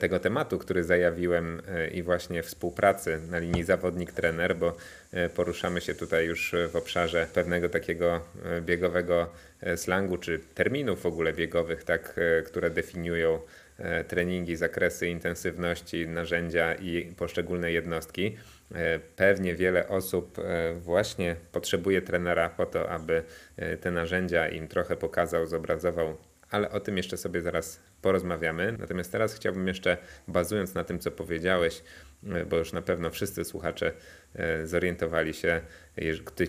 [0.00, 4.76] tego tematu, który zajawiłem e, i właśnie współpracy na linii zawodnik-trener, bo
[5.12, 11.02] e, poruszamy się tutaj już w obszarze pewnego takiego e, biegowego e, slangu czy terminów
[11.02, 13.40] w ogóle biegowych, tak, e, które definiują
[13.78, 18.36] e, treningi, zakresy intensywności, narzędzia i poszczególne jednostki.
[18.74, 23.22] E, Pewnie wiele osób e, właśnie potrzebuje trenera po to, aby
[23.56, 26.16] e, te narzędzia im trochę pokazał, zobrazował,
[26.54, 28.76] ale o tym jeszcze sobie zaraz porozmawiamy.
[28.78, 29.96] Natomiast teraz chciałbym jeszcze,
[30.28, 31.82] bazując na tym, co powiedziałeś,
[32.28, 33.92] e, bo już na pewno wszyscy słuchacze
[34.34, 35.60] e, zorientowali się,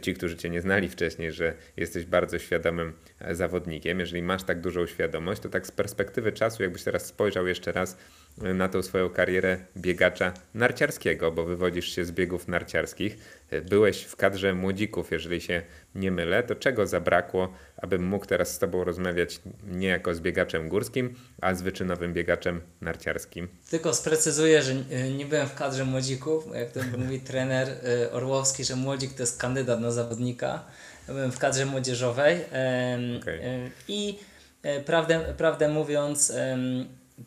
[0.02, 4.00] ci, którzy Cię nie znali wcześniej, że jesteś bardzo świadomym e, zawodnikiem.
[4.00, 7.98] Jeżeli masz tak dużą świadomość, to tak z perspektywy czasu, jakbyś teraz spojrzał jeszcze raz
[8.38, 13.18] na tą swoją karierę biegacza narciarskiego, bo wywodzisz się z biegów narciarskich.
[13.50, 15.62] E, Byłeś w kadrze młodzików, jeżeli się
[15.96, 20.70] nie mylę, to czego zabrakło, abym mógł teraz z Tobą rozmawiać nie jako z biegaczem
[20.70, 23.48] górskim, a z wyczynowym biegaczem narciarskim?
[23.70, 24.76] Tylko sprecyzuję, że
[25.18, 27.68] nie byłem w kadrze młodzików, jak to mówi trener
[28.04, 30.64] y, Orłowski, że młodzik to jest kandydat na zawodnika.
[31.08, 33.40] Byłem w kadrze młodzieżowej em, Okej.
[33.40, 34.20] y, i
[34.66, 36.34] y, prawdę, prawdę mówiąc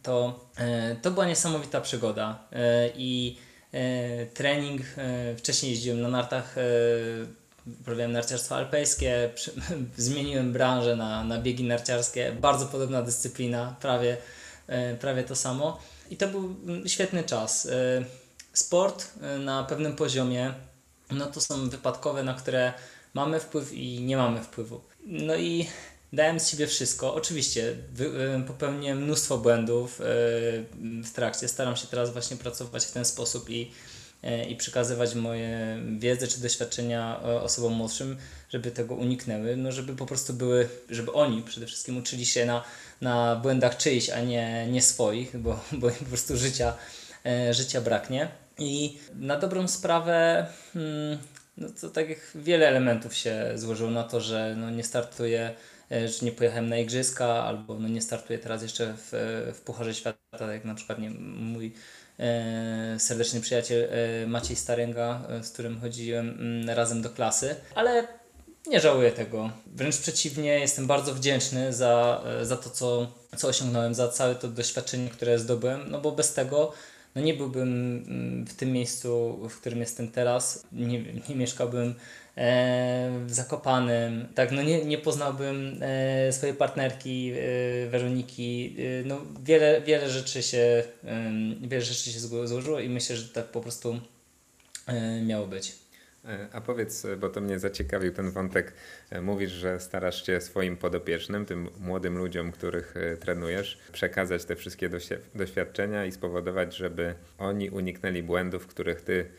[0.02, 0.46] to,
[0.92, 2.56] y, to była niesamowita przygoda y,
[2.96, 3.36] i
[3.74, 4.82] y, trening,
[5.36, 6.56] wcześniej jeździłem na nartach
[7.80, 9.30] Uprawiałem narciarstwo alpejskie,
[9.96, 14.16] zmieniłem branżę na, na biegi narciarskie, bardzo podobna dyscyplina, prawie,
[14.66, 15.80] e, prawie to samo.
[16.10, 17.66] I to był mm, świetny czas.
[17.66, 18.04] E,
[18.52, 20.54] Sport e, na pewnym poziomie,
[21.10, 22.72] no to są wypadkowe, na które
[23.14, 24.80] mamy wpływ i nie mamy wpływu.
[25.06, 25.68] No i
[26.12, 27.14] dałem z siebie wszystko.
[27.14, 27.76] Oczywiście
[28.36, 30.04] e, popełniłem mnóstwo błędów e,
[31.02, 31.48] w trakcie.
[31.48, 33.70] Staram się teraz właśnie pracować w ten sposób i
[34.22, 38.16] e, i przekazywać moje wiedzę czy doświadczenia osobom młodszym,
[38.50, 42.64] żeby tego uniknęły, no żeby po prostu były, żeby oni przede wszystkim uczyli się na,
[43.00, 46.74] na błędach czyichś, a nie, nie swoich, bo, bo po prostu życia,
[47.50, 48.28] życia braknie.
[48.58, 51.18] I na dobrą sprawę, hmm,
[51.56, 55.54] no to tak jak wiele elementów się złożyło na to, że no nie startuję,
[55.90, 59.10] że nie pojechałem na igrzyska, albo no nie startuję teraz jeszcze w,
[59.54, 61.72] w Pucharze Świata, tak jak na przykład nie, mój
[62.18, 68.06] e, serdeczny przyjaciel e, Maciej Staręga, e, z którym chodziłem mm, razem do klasy, ale
[68.66, 69.50] nie żałuję tego.
[69.66, 74.48] Wręcz przeciwnie, jestem bardzo wdzięczny za, e, za to, co, co osiągnąłem, za całe to
[74.48, 76.72] doświadczenie, które zdobyłem, no bo bez tego
[77.14, 77.68] no nie byłbym
[78.08, 81.94] mm, w tym miejscu, w którym jestem teraz, nie, nie mieszkałbym e,
[83.26, 83.30] w
[84.34, 90.42] tak, no nie, nie poznałbym e, swojej partnerki e, Weroniki, e, no wiele, wiele rzeczy
[90.42, 90.84] się,
[91.60, 94.00] wiele rzeczy się zło- złożyło i myślę, że tak po prostu
[95.26, 95.78] miało być.
[96.52, 98.72] A powiedz, bo to mnie zaciekawił ten wątek.
[99.22, 104.90] Mówisz, że starasz się swoim podopiecznym, tym młodym ludziom, których trenujesz, przekazać te wszystkie
[105.34, 109.30] doświadczenia i spowodować, żeby oni uniknęli błędów, których ty,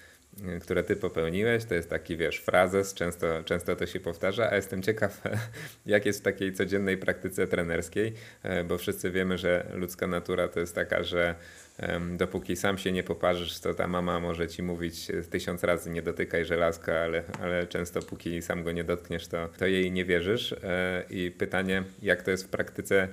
[0.62, 1.66] które ty popełniłeś.
[1.66, 5.22] To jest taki, wiesz, frazes, często, często to się powtarza, a jestem ciekaw,
[5.86, 8.14] jak jest w takiej codziennej praktyce trenerskiej,
[8.44, 11.36] e, bo wszyscy wiemy, że ludzka natura to jest taka, że
[12.18, 16.02] Dopóki sam się nie poparzysz, to ta mama może ci mówić e, tysiąc razy nie
[16.02, 20.54] dotykaj żelazka, ale, ale często póki sam go nie dotkniesz, to, to jej nie wierzysz.
[20.64, 23.08] E, I pytanie, jak to jest w praktyce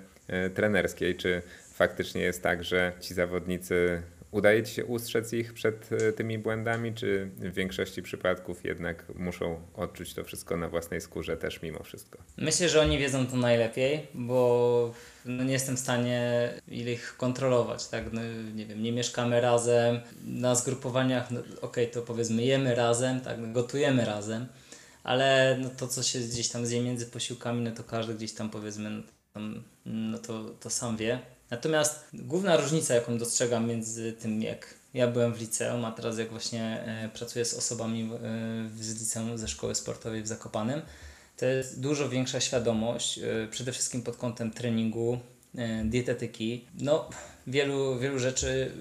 [0.55, 1.17] trenerskiej?
[1.17, 4.03] Czy faktycznie jest tak, że ci zawodnicy
[4.37, 9.61] udaje ci się ustrzec ich przed e, tymi błędami, czy w większości przypadków jednak muszą
[9.75, 12.19] odczuć to wszystko na własnej skórze też mimo wszystko?
[12.37, 14.95] Myślę, że oni wiedzą to najlepiej, bo
[15.25, 18.21] no nie jestem w stanie ich kontrolować, tak, no,
[18.55, 23.53] nie wiem, nie mieszkamy razem, na zgrupowaniach, no, okej, to powiedzmy jemy razem, tak, no,
[23.53, 24.47] gotujemy razem,
[25.05, 28.51] ale no, to, co się gdzieś tam zje między posiłkami, no to każdy gdzieś tam
[28.51, 31.36] powiedzmy, no, tam, no to, to sam wie.
[31.51, 36.31] Natomiast główna różnica, jaką dostrzegam między tym, jak ja byłem w liceum, a teraz jak
[36.31, 40.83] właśnie e, pracuję z osobami e, z liceum, ze szkoły sportowej w Zakopanem,
[41.37, 45.19] to jest dużo większa świadomość, e, przede wszystkim pod kątem treningu,
[45.85, 46.65] dietetyki.
[46.79, 47.09] No,
[47.47, 48.73] wielu, wielu rzeczy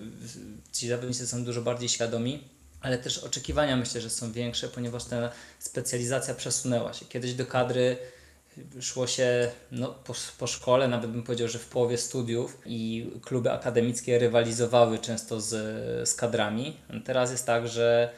[0.72, 2.44] ci zawodnicy są dużo bardziej świadomi,
[2.82, 7.06] ale też oczekiwania myślę, że są większe, ponieważ ta specjalizacja przesunęła się.
[7.06, 7.98] Kiedyś do kadry
[8.82, 13.52] szło się no, po, po szkole, nawet bym powiedział, że w połowie studiów i kluby
[13.52, 15.50] akademickie rywalizowały często z,
[16.10, 16.78] z kadrami.
[17.06, 18.10] Teraz jest tak, że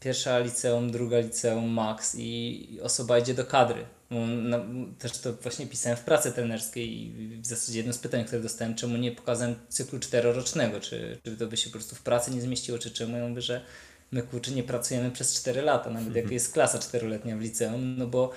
[0.00, 3.84] pierwsza liceum, druga liceum, max i osoba idzie do kadry.
[4.42, 4.58] No,
[4.98, 8.74] też to właśnie pisałem w pracy trenerskiej i w zasadzie jedno z pytań, które dostałem,
[8.74, 12.40] czemu nie pokazałem cyklu czterorocznego, czy, czy to by się po prostu w pracy nie
[12.40, 13.16] zmieściło, czy czemu.
[13.16, 13.60] Ja mówię, że
[14.12, 18.06] my kurczę nie pracujemy przez 4 lata, nawet jak jest klasa czteroletnia w liceum, no
[18.06, 18.30] bo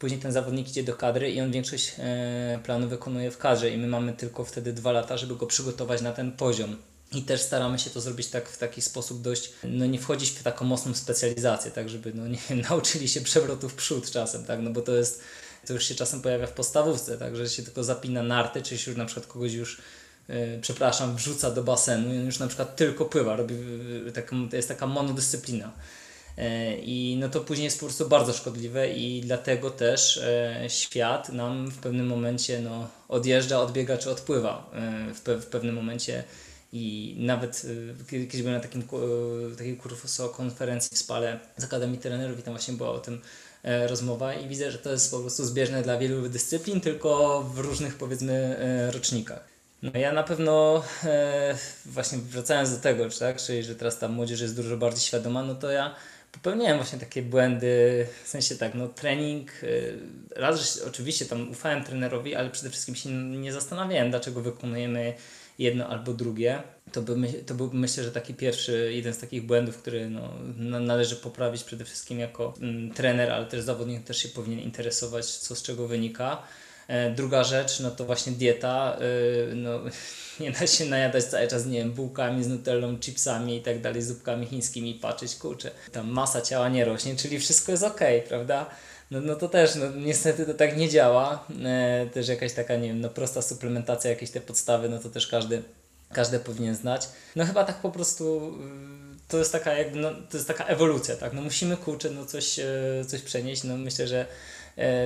[0.00, 3.78] później ten zawodnik idzie do kadry i on większość e, planu wykonuje w kadrze i
[3.78, 6.76] my mamy tylko wtedy dwa lata, żeby go przygotować na ten poziom.
[7.12, 10.42] I też staramy się to zrobić tak w taki sposób dość, no nie wchodzić w
[10.42, 12.38] taką mocną specjalizację, tak żeby, no nie
[12.70, 15.22] nauczyli się przewrotów w przód czasem, tak, no bo to jest,
[15.66, 18.90] to już się czasem pojawia w podstawówce, tak, że się tylko zapina narty, czy się
[18.90, 19.80] już na przykład kogoś już
[20.28, 23.54] e, przepraszam, wrzuca do basenu i on już na przykład tylko pływa, robi
[24.50, 25.72] to jest taka monodyscyplina.
[26.40, 31.28] E, I no to później jest po prostu bardzo szkodliwe i dlatego też e, świat
[31.28, 36.24] nam w pewnym momencie no, odjeżdża, odbiega czy odpływa e, w, pe w pewnym momencie
[36.72, 37.62] i nawet
[38.10, 38.82] kiedy- kiedyś byłem na takim,
[39.58, 43.20] takiej kurso konferencji w Spale z Akademii Trenerów i tam właśnie była o tym
[43.88, 47.94] rozmowa i widzę, że to jest po prostu zbieżne dla wielu dyscyplin, tylko w różnych
[47.96, 48.56] powiedzmy
[48.92, 49.44] rocznikach.
[49.82, 50.82] No ja na pewno
[51.86, 55.42] właśnie wracając do tego, czy tak, czyli że teraz ta młodzież jest dużo bardziej świadoma,
[55.42, 55.94] no to ja
[56.32, 59.98] popełniałem właśnie takie błędy, w sensie tak, no trening, y,
[60.36, 65.14] raz, że oczywiście tam ufałem trenerowi, ale przede wszystkim się nie zastanawiałem, dlaczego wykonujemy
[65.58, 66.62] jedno albo drugie.
[66.92, 70.80] To my- to był myślę, że taki pierwszy, jeden z takich błędów, który no, na-
[70.80, 75.56] należy poprawić przede wszystkim jako mm, trener, ale też zawodnik też się powinien interesować, co
[75.56, 76.42] z czego wynika.
[76.90, 78.96] E, Druga rzecz, no to właśnie dieta.
[79.00, 79.80] y, No,
[80.40, 84.02] nie da się najadać cały czas, nie wiem, bułkami z nutellą, chipsami i tak dalej,
[84.02, 88.66] zupkami chińskimi, patrzeć, kurczę, tam masa ciała nie rośnie, czyli wszystko jest ok, prawda?
[89.10, 91.46] No, no to też, no niestety to tak nie działa.
[91.64, 95.26] E, też jakaś taka, nie wiem, no prosta suplementacja, jakieś te podstawy, no to też
[95.26, 95.62] każdy,
[96.12, 97.08] każdy powinien znać.
[97.36, 98.54] No chyba tak po prostu
[99.16, 101.32] y, to jest taka jakby, no, to jest taka ewolucja, tak?
[101.32, 102.64] No musimy kurczę, no coś, e,
[103.06, 104.26] coś przenieść, no myślę, że e,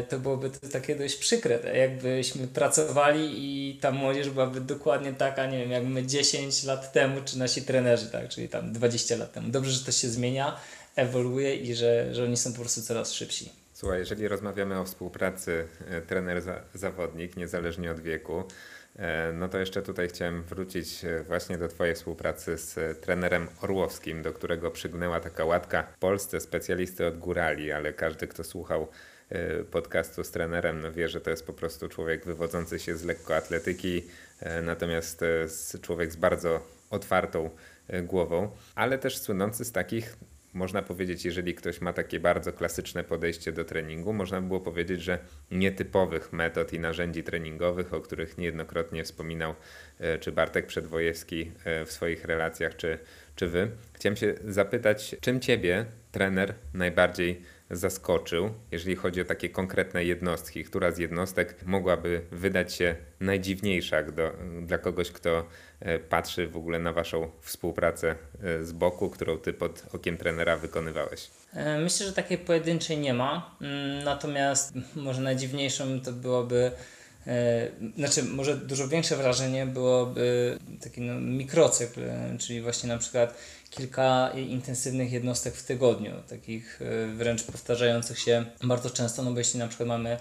[0.09, 1.75] to byłoby to takie dość przykre, tak?
[1.75, 7.21] jakbyśmy pracowali i ta młodzież byłaby dokładnie taka, nie wiem, jak my 10 lat temu,
[7.25, 9.49] czy nasi trenerzy, tak, czyli tam 20 lat temu.
[9.49, 10.57] Dobrze, że to się zmienia,
[10.97, 13.51] ewoluuje i że, że oni są po prostu coraz szybsi.
[13.73, 18.45] Słuchaj, jeżeli rozmawiamy o współpracy e, trener-zawodnik, niezależnie od wieku,
[18.97, 23.49] e, no to jeszcze tutaj chciałem wrócić e, właśnie do Twojej współpracy z e, trenerem
[23.61, 28.83] Orłowskim, do którego przygnęła taka łatka w Polsce specjalisty od górali, ale każdy, kto słuchał
[28.83, 29.14] e,
[29.71, 34.03] podcastu z trenerem, no wie, że to jest po prostu człowiek wywodzący się z lekkoatletyki,
[34.41, 37.51] e, natomiast e, człowiek z bardzo otwartą
[37.89, 40.17] e, głową, ale też słynący z takich
[40.55, 45.03] można powiedzieć, jeżeli ktoś ma takie bardzo klasyczne podejście do treningu, można by było powiedzieć,
[45.03, 45.19] że
[45.51, 49.55] nietypowych metod i narzędzi treningowych, o których niejednokrotnie wspominał
[49.99, 52.99] e, czy Bartek Przedwojewski e, w swoich relacjach, czy,
[53.37, 53.71] czy wy.
[53.93, 60.65] Chciałem się zapytać, czym ciebie trener najbardziej zaskoczył, jeżeli chodzi o takie konkretne jednostki?
[60.65, 65.47] Która z jednostek mogłaby wydać się najdziwniejsza do, dla kogoś, kto
[65.81, 70.57] e, patrzy w ogóle na waszą współpracę e, z boku, którą ty pod okiem trenera
[70.57, 71.31] wykonywałeś?
[71.55, 73.57] E, Myślę, że takiej pojedynczej nie ma.
[73.61, 76.71] Mm, Natomiast może najdziwniejszym to byłoby,
[77.97, 82.01] znaczy może dużo większe wrażenie byłoby taki no, mikrocykl,
[82.39, 83.35] czyli właśnie na przykład
[83.77, 89.59] kilka intensywnych jednostek w tygodniu, takich e, wręcz powtarzających się bardzo często, no bo jeśli
[89.59, 90.19] na przykład mamy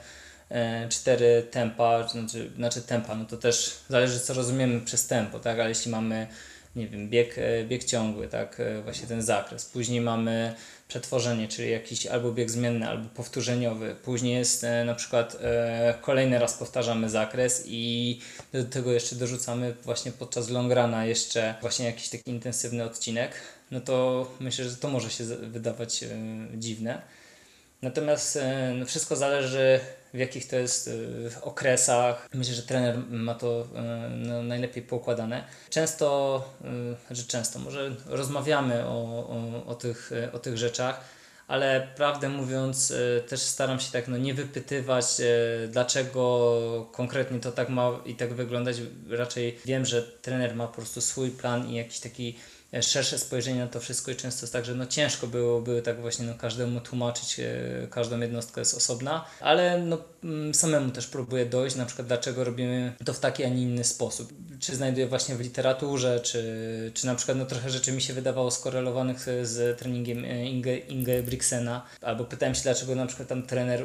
[0.49, 5.59] e, cztery tempa, znaczy, znaczy tempa, no to też zależy co rozumiemy przez tempo, tak,
[5.59, 6.27] ale jeśli mamy
[6.75, 9.65] nie wiem, bieg, e, bieg ciągły, tak, e, właśnie ten zakres.
[9.65, 10.53] Później mamy
[10.87, 13.95] przetworzenie, czyli jakiś albo bieg zmienny, albo powtórzeniowy.
[14.03, 15.37] Później jest e, na przykład
[16.01, 18.19] kolejny raz powtarzamy zakres i
[18.53, 23.31] do tego jeszcze dorzucamy właśnie podczas long runa jeszcze właśnie jakiś taki intensywny odcinek.
[23.71, 26.03] No to myślę, że to może się wydawać
[26.57, 27.01] dziwne.
[27.83, 29.79] Natomiast e, no wszystko zależy
[30.13, 30.89] w jakich to jest
[31.35, 32.29] e, okresach.
[32.33, 35.43] Myślę, że trener ma to e, no, najlepiej poukładane.
[35.69, 36.43] Często,
[37.07, 41.01] znaczy często, może rozmawiamy o, o, o, tych, o tych rzeczach,
[41.47, 42.93] ale prawdę mówiąc
[43.27, 45.05] też staram się tak no, nie wypytywać
[45.69, 48.77] dlaczego konkretnie to tak ma i tak wyglądać.
[49.09, 52.35] Raczej wiem, że trener ma po prostu swój plan i jakiś taki
[52.81, 56.25] szersze spojrzenie na to wszystko i często jest tak, że no ciężko byłoby tak właśnie
[56.25, 61.75] no każdemu tłumaczyć, e, każdą jednostkę jest osobna, ale no mm, samemu też próbuję dojść,
[61.75, 64.33] na przykład dlaczego robimy to w taki, a nie inny sposób.
[64.59, 68.51] Czy znajduję właśnie w literaturze, czy, czy na przykład no trochę rzeczy mi się wydawało
[68.51, 73.43] skorelowanych e, z treningiem e, Inge, Inge Brixena, albo pytałem się dlaczego na przykład tam
[73.43, 73.83] trener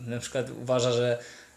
[0.00, 1.47] na przykład uważa, że e,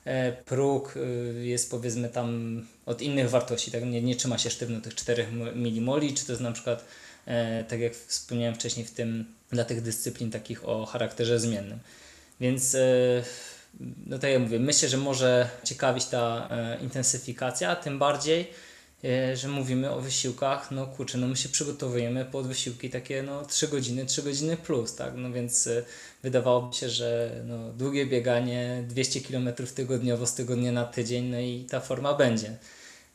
[0.46, 3.84] próg y, jest powiedzmy tam od innych wartości, tak?
[3.84, 6.86] Nie, nie trzyma się sztywno tych 4 milimoli, czy to jest na przykład,
[7.26, 11.80] e, tak jak wspomniałem wcześniej, w tym dla tych dyscyplin takich o charakterze zmiennym.
[12.40, 13.24] Więc e,
[14.08, 18.46] no tak jak mówię, myślę, że może ciekawić ta e, intensyfikacja, tym bardziej, e,
[19.34, 23.68] że mówimy o wysiłkach, no kurczę, no my się przygotowujemy pod wysiłki takie no 3
[23.68, 25.84] godziny, 3 godziny plus, tak, no więc e,
[26.24, 31.66] wydawałoby się, że no, długie bieganie, 200 km tygodniowo z tygodnia na tydzień, no i
[31.70, 32.58] ta forma będzie.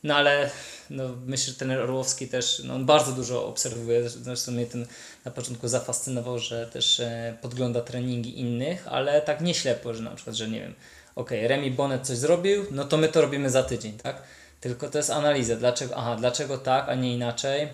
[0.02, 0.50] No ale
[0.90, 4.86] no, myślę, że ten Orłowski też, no, on bardzo dużo obserwuje, zresztą mnie ten
[5.24, 10.14] na początku zafascynował, że też e, podgląda treningi innych, ale tak nie ślepo, że na
[10.14, 10.74] przykład, że nie wiem,
[11.14, 14.22] okej, Remi Bonnet coś zrobił, no to my to robimy za tydzień, tak?
[14.68, 17.68] Tylko to jest analiza, dlaczego, aha, dlaczego tak, a nie inaczej.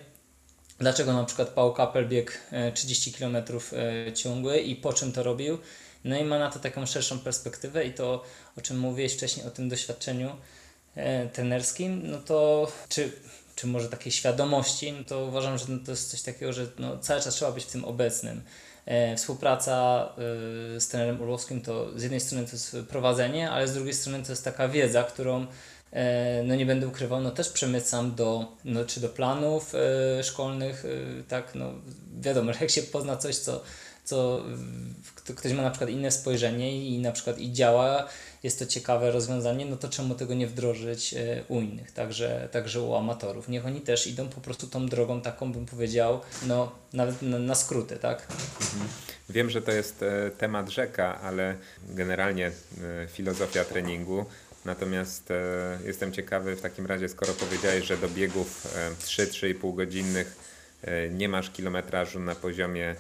[0.78, 5.22] Dlaczego na przykład Paul Kappel biegł e, 30 km e, ciągły i po czym to
[5.22, 5.58] robił.
[6.04, 8.24] No i ma na to taką szerszą perspektywę i to,
[8.58, 10.36] o czym mówiłeś wcześniej, o tym doświadczeniu
[10.94, 13.12] e, trenerskim, no to czy,
[13.56, 16.98] czy może takiej świadomości, no to uważam, że no to jest coś takiego, że no
[16.98, 18.42] cały czas trzeba być w tym obecnym.
[18.86, 20.08] E, współpraca
[20.76, 24.22] e, z trenerem Orłowskim to z jednej strony to jest prowadzenie, ale z drugiej strony
[24.22, 25.46] to jest taka wiedza, którą e,
[26.44, 31.22] no nie będę ukrywał, no też przemycam do, no czy do planów e, szkolnych, e,
[31.22, 31.72] tak, no
[32.20, 33.62] wiadomo, że jak się pozna coś, co,
[34.04, 34.42] co
[35.14, 38.08] kto- ktoś ma na przykład inne spojrzenie i na przykład i działa,
[38.42, 42.80] jest to ciekawe rozwiązanie, no to czemu tego nie wdrożyć e, u innych, także, także
[42.80, 43.48] u amatorów.
[43.48, 47.54] Niech oni też idą po prostu tą drogą taką, bym powiedział, no nawet na, na
[47.54, 48.26] skróty, tak?
[49.30, 51.56] Wiem, że to jest e, temat rzeka, ale
[51.88, 52.52] generalnie e,
[53.08, 54.24] filozofia treningu.
[54.64, 60.36] Natomiast e, jestem ciekawy w takim razie, skoro powiedziałeś, że do biegów e, 3-3,5 godzinnych
[60.82, 62.94] e, nie masz kilometrażu na poziomie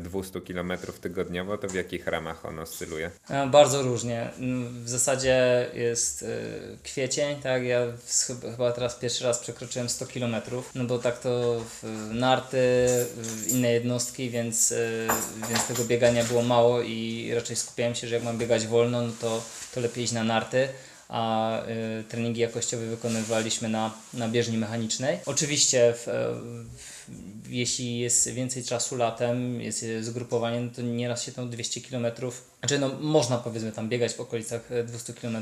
[0.00, 3.10] 200 km tygodniowo, to w jakich ramach on oscyluje?
[3.30, 4.30] E, Bardzo różnie.
[4.38, 6.26] Mm, W zasadzie jest e,
[6.82, 7.64] kwiecień, tak?
[7.64, 7.80] Ja
[8.56, 10.36] chyba- teraz pierwszy raz przekroczyłem 100 km,
[10.74, 11.60] no bo tak to
[12.10, 12.58] narty,
[13.48, 14.76] inne jednostki, więc, e,
[15.48, 19.12] więc tego biegania było mało i raczej skupiałem się, że jak mam biegać wolno, no
[19.20, 19.42] to,
[19.74, 20.68] to lepiej iść na narty.
[21.08, 25.18] A e, treningi jakościowe wykonywaliśmy na, na bieżni mechanicznej.
[25.26, 26.12] Oczywiście, w, e,
[26.76, 27.10] w,
[27.48, 32.06] jeśli jest więcej czasu latem, jest zgrupowanie, no to nieraz się tam 200 km,
[32.60, 35.36] znaczy no można powiedzmy tam biegać w okolicach e, 200 km,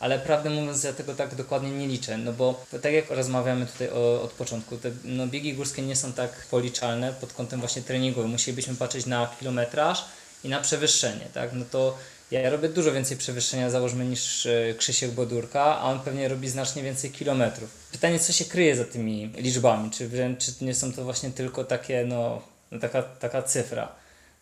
[0.00, 3.88] ale prawdę mówiąc ja tego tak dokładnie nie liczę, no bo tak jak rozmawiamy tutaj
[3.90, 8.30] o, od początku, te no, biegi górskie nie są tak policzalne pod kątem właśnie treningowym,
[8.30, 10.04] musielibyśmy patrzeć na kilometraż
[10.44, 11.98] i na przewyższenie, tak, no to
[12.30, 16.82] ja robię dużo więcej przewyższenia, założmy, niż e, Krzysiek Bodurka, a on pewnie robi znacznie
[16.82, 17.70] więcej kilometrów.
[17.92, 19.90] Pytanie, co się kryje za tymi liczbami?
[19.90, 23.92] Czy wręcz czy nie są to właśnie tylko takie, no, no taka, taka cyfra?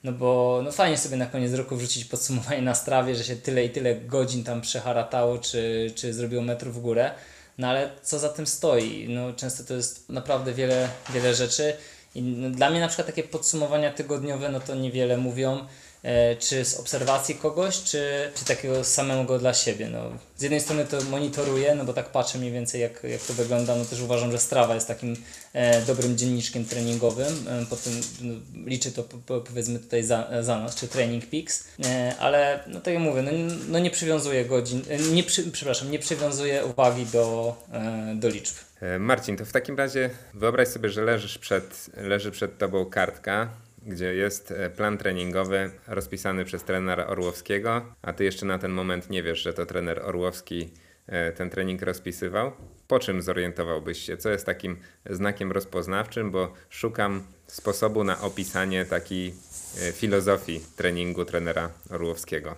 [0.05, 3.65] No bo no fajnie sobie na koniec roku wrzucić podsumowanie na strawie, że się tyle
[3.65, 7.11] i tyle godzin tam przeharatało, czy, czy zrobiło metrów w górę.
[7.59, 9.09] No ale co za tym stoi?
[9.09, 11.77] No często to jest naprawdę wiele, wiele rzeczy.
[12.15, 15.67] I no, dla mnie na przykład takie podsumowania tygodniowe, no to niewiele mówią.
[16.05, 19.89] E, czy z obserwacji kogoś, czy, czy takiego samego dla siebie.
[19.89, 23.33] No, z jednej strony to monitoruję, no bo tak patrzę mniej więcej jak, jak to
[23.33, 25.17] wygląda, no też uważam, że Strava jest takim
[25.53, 28.35] e, dobrym dzienniczkiem treningowym, e, potem no,
[28.67, 32.81] liczę to po, po, powiedzmy tutaj za, za nas, czy Training Peaks, e, ale no
[32.81, 33.31] tak jak mówię, no,
[33.69, 38.55] no nie przywiązuję godzin, e, nie przy, przepraszam, nie przywiązuję uwagi do, e, do liczb.
[38.99, 43.49] Marcin, to w takim razie wyobraź sobie, że leżysz przed, leży przed tobą kartka,
[43.87, 49.11] gdzie jest e, plan treningowy rozpisany przez trenera Orłowskiego, a ty jeszcze na ten moment
[49.11, 50.71] nie wiesz, że to trener Orłowski
[51.07, 52.53] e, ten trening rozpisywał.
[52.89, 54.17] Po czym zorientowałbyś się?
[54.17, 54.77] Co jest takim
[55.11, 59.35] znakiem rozpoznawczym, bo szukam sposobu na opisanie takiej
[59.83, 62.55] e, filozofii treningu trenera Orłowskiego.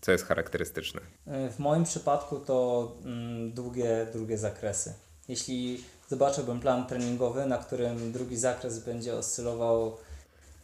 [0.00, 1.00] Co jest charakterystyczne?
[1.26, 4.94] W moim przypadku to mm, długie, długie zakresy.
[5.28, 9.96] Jeśli zobaczyłbym plan treningowy, na którym drugi zakres będzie oscylował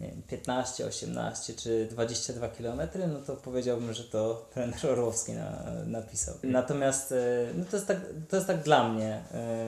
[0.00, 5.62] nie wiem, 15, 18 czy 22 km, no to powiedziałbym, że to trener Orłowski na,
[5.86, 6.34] napisał.
[6.42, 7.98] Natomiast e, no to, jest tak,
[8.28, 9.22] to jest tak dla mnie.
[9.34, 9.66] E,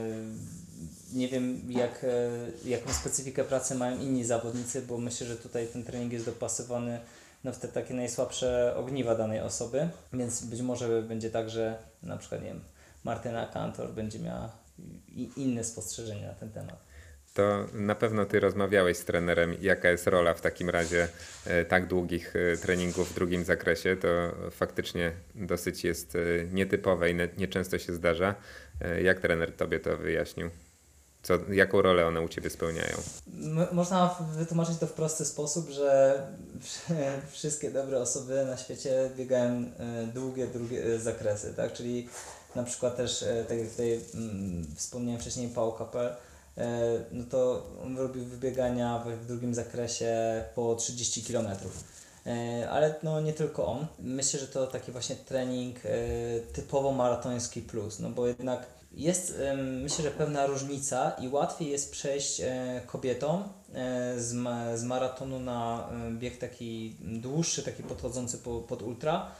[1.12, 5.84] Nie wiem, jak, e, jaką specyfikę pracy mają inni zawodnicy, bo myślę, że tutaj ten
[5.84, 7.00] trening jest dopasowany
[7.44, 12.16] no, w te takie najsłabsze ogniwa danej osoby, więc być może będzie tak, że na
[12.16, 12.60] przykład, nie wiem,
[13.04, 14.52] Martyna Kantor będzie miała
[15.36, 16.91] inne spostrzeżenia na ten temat.
[17.34, 21.08] To na pewno ty rozmawiałeś z trenerem, jaka jest rola w takim razie
[21.46, 23.96] e, tak długich e, treningów w drugim zakresie.
[23.96, 24.08] To
[24.50, 26.18] faktycznie dosyć jest e,
[26.52, 28.34] nietypowe i nie- nieczęsto się zdarza.
[29.02, 30.50] Jak trener tobie to wyjaśnił?
[31.22, 32.96] Co, jaką rolę one u ciebie spełniają?
[33.72, 36.22] Można wytłumaczyć to w prosty sposób, że
[37.32, 39.64] wszystkie dobre osoby na świecie biegają
[40.14, 41.72] długie, długie zakresy, tak?
[41.72, 42.08] Czyli
[42.56, 46.16] na przykład też, tak jak tutaj mm, wspomniałem wcześniej, Paul Capel,
[47.12, 50.14] no to on robił wybiegania w, drugim zakresie
[50.54, 51.46] po 30 km.
[52.26, 53.86] E, Ale no nie tylko on.
[53.98, 55.88] Myślę, że to taki właśnie trening e,
[56.52, 62.40] typowo maratoński plus, no bo jednak jest myślę, że pewna różnica i łatwiej jest przejść
[62.40, 63.42] e, kobietom
[63.74, 64.32] e, z,
[64.80, 69.30] z maratonu na e, bieg taki dłuższy, taki podchodzący po, pod ultra,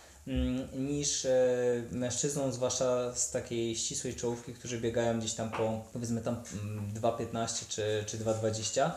[0.75, 6.43] niż e, mężczyznom, zwłaszcza z takiej ścisłej czołówki, którzy biegają gdzieś tam po powiedzmy tam
[6.63, 8.91] mm, 2,15 czy, czy 2,20.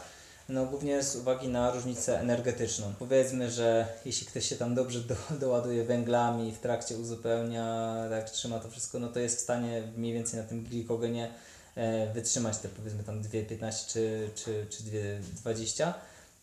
[0.50, 2.94] No głównie z uwagi na różnicę energetyczną.
[3.00, 8.60] Powiedzmy, że jeśli ktoś się tam dobrze do, doładuje węglami w trakcie uzupełnia, tak trzyma
[8.60, 11.32] to wszystko, no to jest w stanie mniej więcej na tym glikogenie
[11.76, 15.94] e, wytrzymać te powiedzmy tam 2,15 czy, czy, czy 2,20.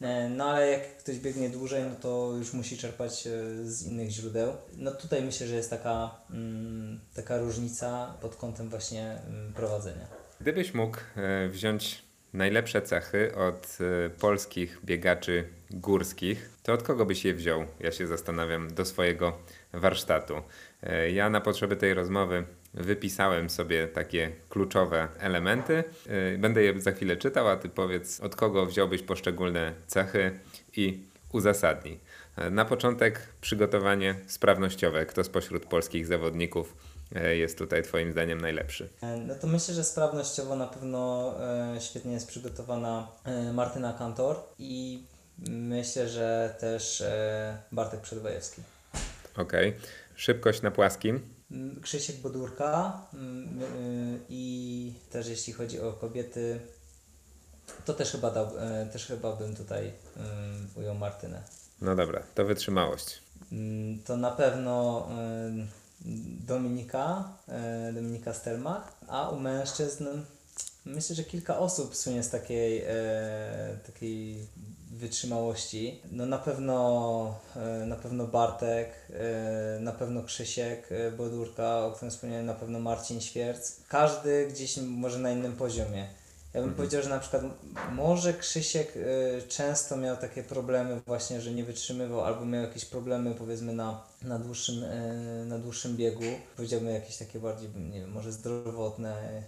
[0.02, 3.30] E, No ale jak ktoś biegnie dłużej, no to już musi czerpać e,
[3.64, 4.52] z innych źródeł.
[4.76, 10.06] No tutaj myślę, że jest taka, mm, taka różnica pod kątem właśnie mm, prowadzenia.
[10.40, 13.78] Gdybyś mógł e, wziąć najlepsze cechy od
[14.20, 17.64] polskich biegaczy górskich, to od kogo byś je wziął?
[17.80, 19.38] Ja się zastanawiam do swojego
[19.72, 20.34] warsztatu.
[21.12, 22.44] Ja na potrzeby tej rozmowy
[22.74, 25.84] wypisałem sobie takie kluczowe elementy.
[26.34, 30.38] E, Będę je za chwilę czytał, a ty powiedz, od kogo wziąłbyś poszczególne cechy
[30.76, 31.02] i
[31.32, 32.00] uzasadnij.
[32.36, 35.06] E, Na początek przygotowanie sprawnościowe.
[35.06, 36.76] Kto spośród polskich zawodników
[37.14, 38.88] e, jest tutaj Twoim zdaniem najlepszy?
[39.02, 41.34] E, No to myślę, że sprawnościowo na pewno
[41.76, 45.02] e, świetnie jest przygotowana e, Martyna Kantor i
[45.48, 47.04] myślę, że też
[47.72, 48.62] Bartek Przedwojewski.
[49.36, 49.74] Okej.
[50.14, 51.20] Szybkość na płaskim.
[51.52, 56.60] Mm, Krzysiek Bodurka mm, y, i też jeśli chodzi o kobiety,
[57.84, 61.42] to też chyba, dał, e, też chyba bym tutaj mm, ujął Martynę.
[61.80, 63.22] No dobra, to wytrzymałość.
[64.04, 66.06] To na pewno y,
[66.46, 67.32] Dominika,
[67.90, 70.06] y, Dominika Stelmach, a u mężczyzn
[70.84, 74.46] myślę, że kilka osób słynie z takiej, e, takiej
[75.02, 76.00] wytrzymałości.
[76.12, 82.10] No na pewno, e, na pewno Bartek, e, na pewno Krzysiek e, Bodurka, o którym
[82.10, 83.76] wspomniałem, na pewno Marcin Świerc.
[83.88, 86.06] Każdy gdzieś może na innym poziomie.
[86.54, 87.42] Ja bym powiedział, że na przykład
[87.92, 88.94] może Krzysiek
[89.48, 94.38] często miał takie problemy właśnie, że nie wytrzymywał albo miał jakieś problemy powiedzmy na, na,
[94.38, 94.84] dłuższym,
[95.46, 96.24] na dłuższym biegu.
[96.56, 99.42] Powiedziałbym jakieś takie bardziej, nie wiem, może zdrowotne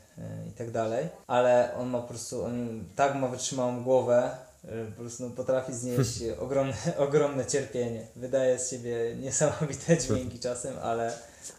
[0.48, 1.08] i tak dalej.
[1.26, 4.36] Ale on ma po prostu, on tak ma wytrzymałą głowę,
[4.96, 8.06] po prostu no, potrafi znieść ogromne, ogromne cierpienie.
[8.16, 11.12] Wydaje z siebie niesamowite dźwięki czasem, ale,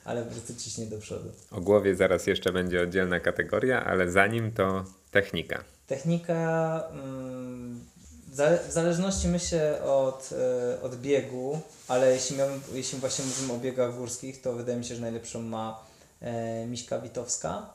[0.05, 1.29] ale po prostu ciśnie do przodu.
[1.51, 5.63] O głowie zaraz jeszcze będzie oddzielna kategoria, ale zanim to technika.
[5.87, 7.79] Technika mm,
[8.27, 13.53] w zale- w zależności myślę od, e, od biegu, ale jeśli, miałbym, jeśli właśnie mówimy
[13.53, 15.83] o biegach górskich, to wydaje mi się, że najlepszą ma
[16.21, 17.69] e, Miśka Witowska,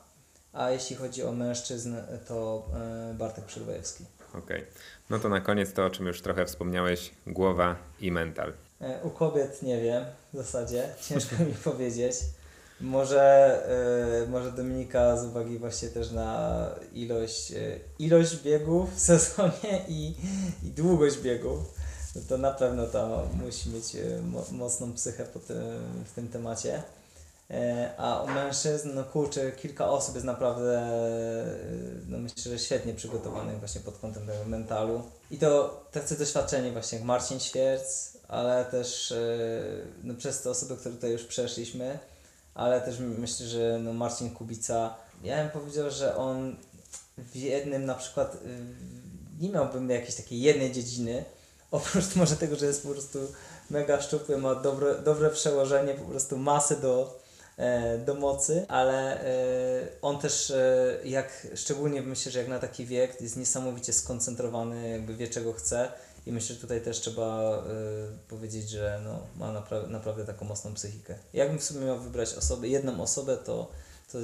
[0.53, 1.95] a jeśli chodzi o mężczyzn,
[2.27, 2.65] to
[3.11, 4.05] e, Bartek Przedwojewski.
[4.33, 4.65] Okej.
[5.09, 8.53] No to na koniec to, o czym już trochę wspomniałeś, głowa i mental.
[8.81, 12.15] E, U kobiet nie wiem w zasadzie, ciężko mi powiedzieć.
[12.81, 13.21] Może,
[14.25, 17.53] e, może Dominika z uwagi właśnie też na ilość,
[17.99, 20.15] ilość biegów w sezonie i,
[20.63, 21.59] i długość biegów,
[22.29, 25.57] to na pewno ta musi mieć mo, mocną psychę po tym,
[26.05, 26.83] w tym temacie.
[27.51, 31.45] E, A u mężczyzn, no kurczę, kilka osób jest naprawdę, e,
[32.07, 35.01] no myślę, że świetnie przygotowanych właśnie pod kątem tego mentalu.
[35.31, 39.17] I to tacy doświadczeni właśnie jak Marcin Świerc, ale też e,
[40.03, 41.99] no, przez te osoby, które tutaj już przeszliśmy,
[42.53, 46.55] ale też myślę, że no Marcin Kubica, ja bym powiedział, że on
[47.17, 48.37] w jednym na przykład
[49.39, 51.25] nie miałbym jakiejś takiej jednej dziedziny,
[51.71, 53.19] oprócz może tego, że jest po prostu
[53.69, 57.20] mega szczupły, ma dobre, dobre przełożenie, po prostu masy do,
[58.05, 63.21] do mocy, ale e, on też e, jak, szczególnie myślę, że jak na taki wiek
[63.21, 65.91] jest niesamowicie skoncentrowany, jakby wie czego chce
[66.25, 67.63] i myślę, że tutaj też trzeba e,
[68.27, 71.15] powiedzieć, że no, ma napra- naprawdę taką mocną psychikę.
[71.33, 73.71] Jakbym w sumie miał wybrać osobę, jedną osobę, to,
[74.11, 74.17] to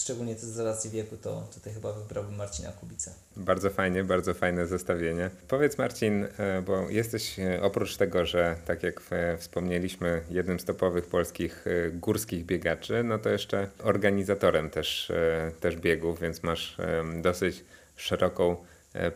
[0.00, 3.14] szczególnie z racji wieku, to tutaj chyba wybrałbym Marcina Kubicę.
[3.36, 5.30] Bardzo fajnie, bardzo fajne zestawienie.
[5.48, 10.64] Powiedz Marcin, e, bo jesteś e, oprócz tego, że tak jak e, wspomnieliśmy, jednym z
[10.64, 15.12] topowych polskich górskich biegaczy, no to jeszcze organizatorem też,
[15.60, 16.76] też biegów, więc masz
[17.22, 17.64] dosyć
[17.96, 18.56] szeroką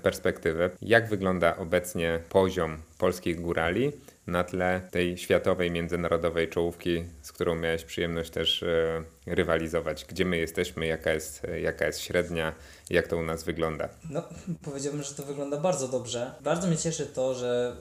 [0.03, 0.71] perspektywę.
[0.83, 3.93] Jak wygląda obecnie poziom polskich górali
[4.27, 10.05] na tle tej światowej, międzynarodowej czołówki, z którą miałeś przyjemność też e, rywalizować?
[10.05, 12.55] Gdzie my jesteśmy, jaka jest, e, jaka jest średnia,
[12.91, 13.89] jak to u nas wygląda?
[14.11, 14.23] No,
[14.65, 16.35] powiedziałbym, że to wygląda bardzo dobrze.
[16.41, 17.77] Bardzo mnie cieszy to, że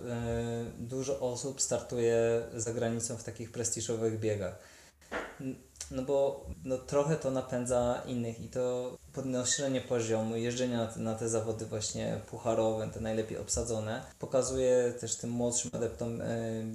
[0.80, 4.60] y, dużo osób startuje za granicą w takich prestiżowych biegach.
[5.92, 11.16] No bo no, trochę to napędza innych i to podnoszenie poziomu, jeżdżenie na te, na
[11.16, 16.66] te zawody właśnie pucharowe, te najlepiej obsadzone, pokazuje też tym młodszym adeptom y,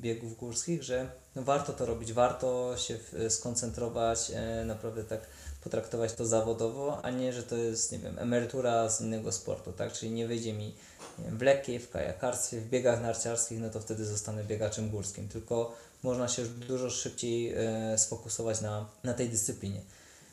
[0.00, 5.20] biegów górskich, że no, warto to robić, warto się w, skoncentrować, y, naprawdę tak
[5.60, 9.92] potraktować to zawodowo, a nie, że to jest, nie wiem, emerytura z innego sportu, tak?
[9.92, 10.74] Czyli nie wyjdzie mi
[11.18, 15.28] nie wiem, w lekkiej, w kajakarstwie, w biegach narciarskich, no to wtedy zostanę biegaczem górskim,
[15.28, 19.80] tylko można się już dużo szybciej e, sfokusować na, na tej dyscyplinie.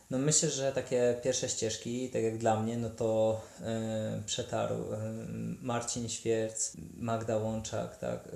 [0.10, 4.97] No myślę, że takie pierwsze ścieżki, tak jak dla mnie, no to e, przetarł e,
[5.62, 8.32] Marcin Świerc, Magda Łączak, tak, e,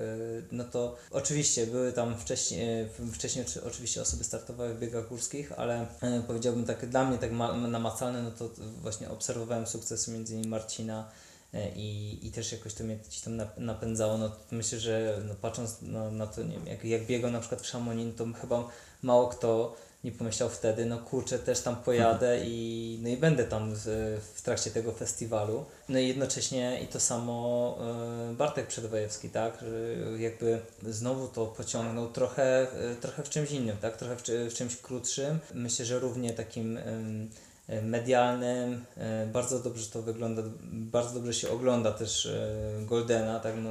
[0.52, 5.88] no to oczywiście były tam wcześniej, wcześniej oczy- oczywiście osoby startowały w biegach górskich, ale
[6.02, 8.50] e, powiedziałbym tak dla mnie tak ma, namacalne, no to
[8.82, 11.12] właśnie obserwowałem sukcesy między innymi Marcina
[11.76, 15.82] i, i też jakoś to mnie gdzieś tam nap- napędzało, no myślę, że no, patrząc
[15.82, 18.68] na, na to, nie wiem, jak, jak biegał na przykład w Szamonin, to chyba
[19.02, 23.72] mało kto nie pomyślał wtedy, no kurczę, też tam pojadę i, no i będę tam
[23.76, 25.66] w, w trakcie tego festiwalu.
[25.90, 27.78] No i jednocześnie i to samo
[28.32, 33.78] e, Bartek Przedwojewski, tak, że jakby znowu to pociągnął trochę, e, trochę w czymś innym,
[33.78, 35.40] tak, trochę w, w czymś krótszym.
[35.54, 36.80] Myślę, że równie takim
[37.82, 40.42] medialnym, e, bardzo dobrze to wygląda,
[40.72, 42.30] bardzo dobrze się ogląda też
[42.82, 43.70] Goldena, tak, no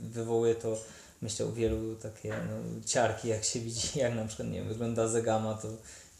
[0.00, 0.76] wywołuje to
[1.22, 5.08] myślę u wielu takie no, ciarki, jak się widzi, jak na przykład nie wiem, wygląda
[5.08, 5.68] Zegama, to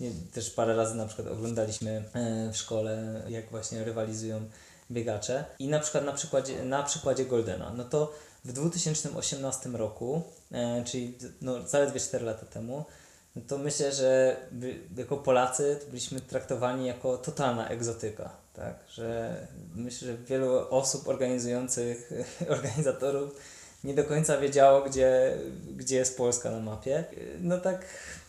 [0.00, 4.48] nie, też parę razy na przykład oglądaliśmy e, w szkole, jak właśnie rywalizują
[4.90, 5.44] biegacze.
[5.58, 8.12] I na przykład na przykładzie, na przykładzie Goldena, no to
[8.44, 10.22] w 2018 roku,
[10.52, 12.84] e, czyli no, zaledwie 4 lata temu,
[13.36, 14.36] no to myślę, że
[14.96, 19.36] jako Polacy byliśmy traktowani jako totalna egzotyka, tak, że
[19.74, 22.10] myślę, że wielu osób organizujących,
[22.56, 23.34] organizatorów
[23.84, 25.36] nie do końca wiedziało, gdzie,
[25.76, 27.04] gdzie jest Polska na mapie.
[27.40, 27.84] No tak,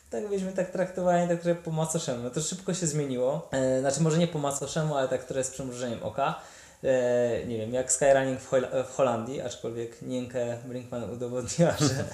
[0.10, 2.24] tak byliśmy tak traktowani tak trochę po macoszemu.
[2.24, 3.50] No to szybko się zmieniło.
[3.52, 6.42] E, znaczy może nie po macoszemu, ale tak trochę z przymrużeniem oka.
[6.84, 12.06] E, nie wiem, jak skyrunning w, Hol- w Holandii, aczkolwiek Nienke Brinkman udowodniła, że,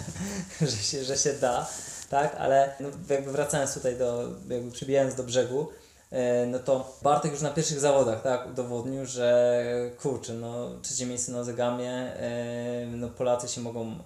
[0.71, 1.67] że, się, że się da,
[2.09, 5.67] tak, ale no, jakby wracając tutaj do, jakby przybijając do brzegu,
[6.47, 9.63] no to Bartek już na pierwszych zawodach tak, udowodnił, że
[10.01, 13.97] kurczę, no trzecie miejsce na Zegamie, e, no Polacy się mogą e,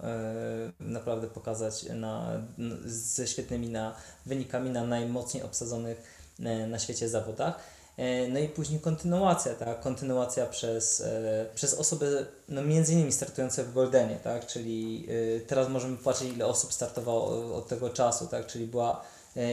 [0.80, 2.30] naprawdę pokazać na,
[2.84, 3.94] ze świetnymi na,
[4.26, 6.02] wynikami na najmocniej obsadzonych
[6.44, 7.54] e, na świecie zawodach.
[7.96, 9.80] E, No i później kontynuacja, tak?
[9.80, 14.46] Kontynuacja przez, e, przez osoby, no między innymi startujące w Goldenie, tak?
[14.46, 15.06] Czyli
[15.36, 18.46] e, teraz możemy patrzeć ile osób startowało od- tego czasu, tak?
[18.46, 19.00] Czyli była e,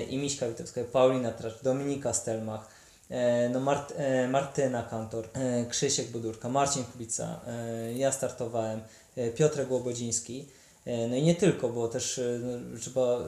[0.09, 2.67] i Miśka Witowska, Paulina Tracz, Dominika Stelmach,
[3.09, 8.81] e, no Mart, e, Martyna Kantor, e, Krzysiek Budurka, Marcin Kubica, e, ja startowałem,
[9.17, 10.45] e, Piotrek Łobodziński,
[10.87, 13.23] E, No i nie tylko, bo też e, no, trzeba e,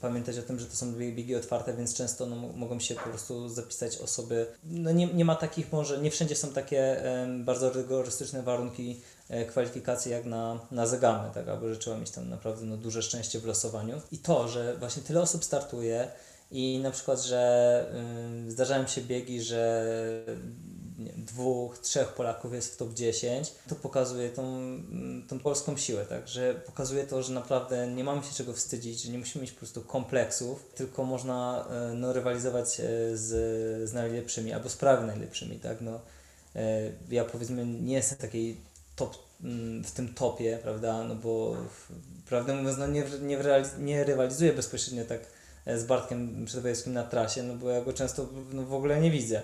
[0.00, 3.00] pamiętać o tym, że to są biegi otwarte, więc często no, mo- mogą się po
[3.00, 4.46] prostu zapisać osoby.
[4.64, 7.02] No nie, nie ma takich może, nie wszędzie są takie
[7.44, 9.00] bardzo rygorystyczne warunki
[9.30, 13.40] e, kwalifikacji jak na, na zegamy, tak, że trzeba mieć tam naprawdę no, duże szczęście
[13.40, 14.00] w losowaniu.
[14.12, 16.08] I to, że właśnie tyle osób startuje
[16.50, 19.84] i na przykład, że ym, zdarzają się biegi, że
[20.98, 26.06] nie dwóch, trzech Polaków jest w top 10, to pokazuje tą, mm, tą polską siłę,
[26.06, 26.28] tak?
[26.28, 29.58] Że pokazuje to, że naprawdę nie mamy się czego wstydzić, że nie musimy mieć po
[29.58, 35.58] prostu kompleksów, tylko można e, no, rywalizować e, z, z najlepszymi albo z prawie najlepszymi,
[35.58, 35.80] tak?
[35.80, 36.00] No,
[36.56, 38.56] e, ja powiedzmy nie jestem takiej
[39.00, 41.04] top, mm, w tym topie, prawda?
[41.04, 41.56] No bo
[42.28, 43.38] prawdę mówiąc, no nie, nie,
[43.78, 45.20] nie rywalizuję bezpośrednio tak
[45.66, 49.10] e, z Bartkiem Przedwojewskim na trasie, no bo ja go często no, w ogóle nie
[49.10, 49.42] widzę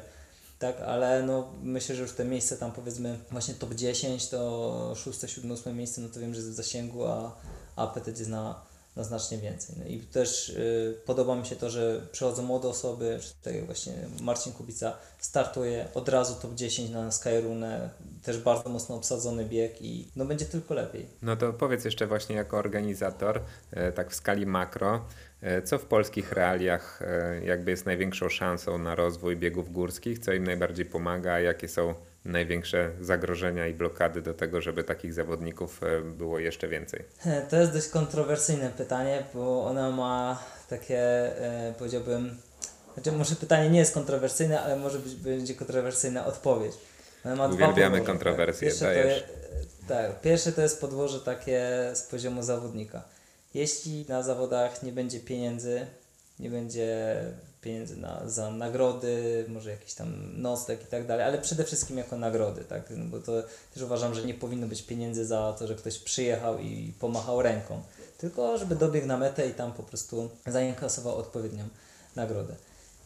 [0.58, 5.20] tak, ale no myślę, że już te miejsce tam powiedzmy właśnie top 10 to 6,
[5.26, 7.36] 7, 8 miejsce, no to wiem, że jest w zasięgu, a,
[7.76, 8.30] a apetyt jest
[8.96, 9.76] na, na znacznie więcej.
[9.78, 13.66] No i też y, podoba mi się to, że przychodzą młode osoby, czy tak jak
[13.66, 17.90] właśnie Marcin Kubica startuje od razu top 10 na Skyrunę,
[18.22, 21.06] też bardzo mocno obsadzony bieg i no będzie tylko lepiej.
[21.22, 23.40] No to powiedz jeszcze właśnie jako organizator,
[23.70, 25.04] e, tak w skali makro,
[25.40, 30.32] e, co w polskich realiach e, jakby jest największą szansą na rozwój biegów górskich, co
[30.32, 31.94] im najbardziej pomaga, jakie są
[32.26, 37.04] największe zagrożenia i blokady do tego, żeby takich zawodników e, było jeszcze więcej?
[37.50, 42.36] To jest dość kontrowersyjne pytanie, bo ona ma takie, e, powiedziałbym,
[42.94, 46.72] znaczy może pytanie nie jest kontrowersyjne, ale może być będzie kontrowersyjna odpowiedź.
[47.24, 49.16] Ona ma dwa Uwielbiamy podłoża, kontrowersje, Pierwsze to, dajesz.
[49.16, 53.02] je, tak, pierwsze to jest podłoże takie z poziomu zawodnika.
[53.54, 55.86] Jeśli na zawodach nie będzie pieniędzy,
[56.38, 57.16] nie będzie
[57.66, 62.16] pieniędzy na, za nagrody, może jakiś tam nocleg i tak dalej, ale przede wszystkim jako
[62.16, 62.82] nagrody, tak?
[62.90, 63.32] No bo to
[63.74, 67.82] też uważam, że nie powinno być pieniędzy za to, że ktoś przyjechał i pomachał ręką,
[68.18, 71.64] tylko żeby dobiegł na metę i tam po prostu zainkasował odpowiednią
[72.16, 72.54] nagrodę.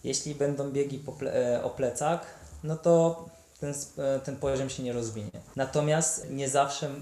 [0.05, 2.21] Jeśli będą biegi po ple, e, o plecach,
[2.65, 3.25] no to
[3.61, 5.41] ten, e, ten poziom się nie rozwinie.
[5.57, 6.93] Natomiast nie zawsze, e,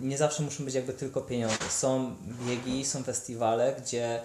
[0.00, 1.56] nie zawsze muszą być jakby tylko pieniądze.
[1.70, 4.20] Są biegi, są festiwale, gdzie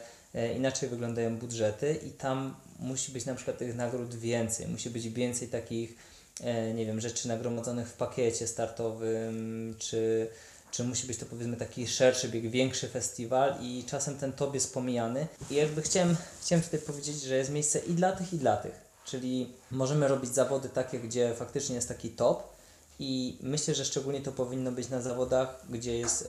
[0.56, 4.68] inaczej wyglądają budżety i tam musi być na przykład tych nagród więcej.
[4.68, 5.96] Musi być więcej takich,
[6.42, 10.28] e, nie wiem, rzeczy nagromadzonych w pakiecie startowym, czy
[10.74, 14.74] czy musi być to powiedzmy taki szerszy bieg, większy festiwal i czasem ten top jest
[14.74, 15.28] pomijany.
[15.52, 18.72] I jakby chciałem, chciałem tutaj powiedzieć, że jest miejsce i dla tych, i dla tych.
[19.06, 22.53] Czyli możemy robić zawody takie, gdzie faktycznie jest taki top
[23.00, 26.28] i myślę, że szczególnie to powinno być na zawodach, gdzie, jest,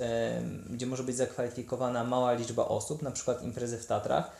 [0.71, 4.31] gdzie może być zakwalifikowana mała liczba osób, na przykład imprezy w Tatrach.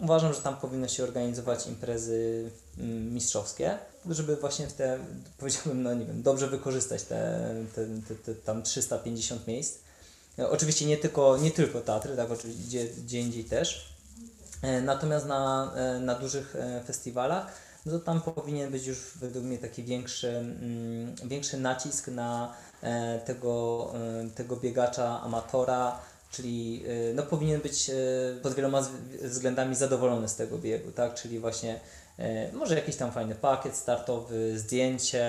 [0.00, 3.78] Uważam, że tam powinno się organizować imprezy mm, mistrzowskie,
[4.10, 4.98] żeby właśnie w te,
[5.38, 9.78] powiedziałbym, no nie wiem, dobrze wykorzystać te, te, te, te tam 350 miejsc.
[10.38, 13.94] E, Oczywiście nie tylko, nie tylko Tatry, tak, oczywiście gdzie, gdzie indziej też.
[14.62, 16.54] E, Natomiast na, e, na dużych
[16.86, 17.46] festiwalach,
[17.86, 23.18] no to tam powinien być już według mnie taki większy, mm, większy nacisk na e,
[23.18, 23.92] tego,
[24.24, 25.98] e, tego biegacza amatora,
[26.30, 27.90] czyli e, no, powinien być
[28.42, 28.88] pod wieloma
[29.22, 31.14] względami zadowolony z tego biegu, tak?
[31.14, 31.80] Czyli właśnie
[32.52, 35.28] może jakiś tam fajny pakiet startowy, zdjęcie,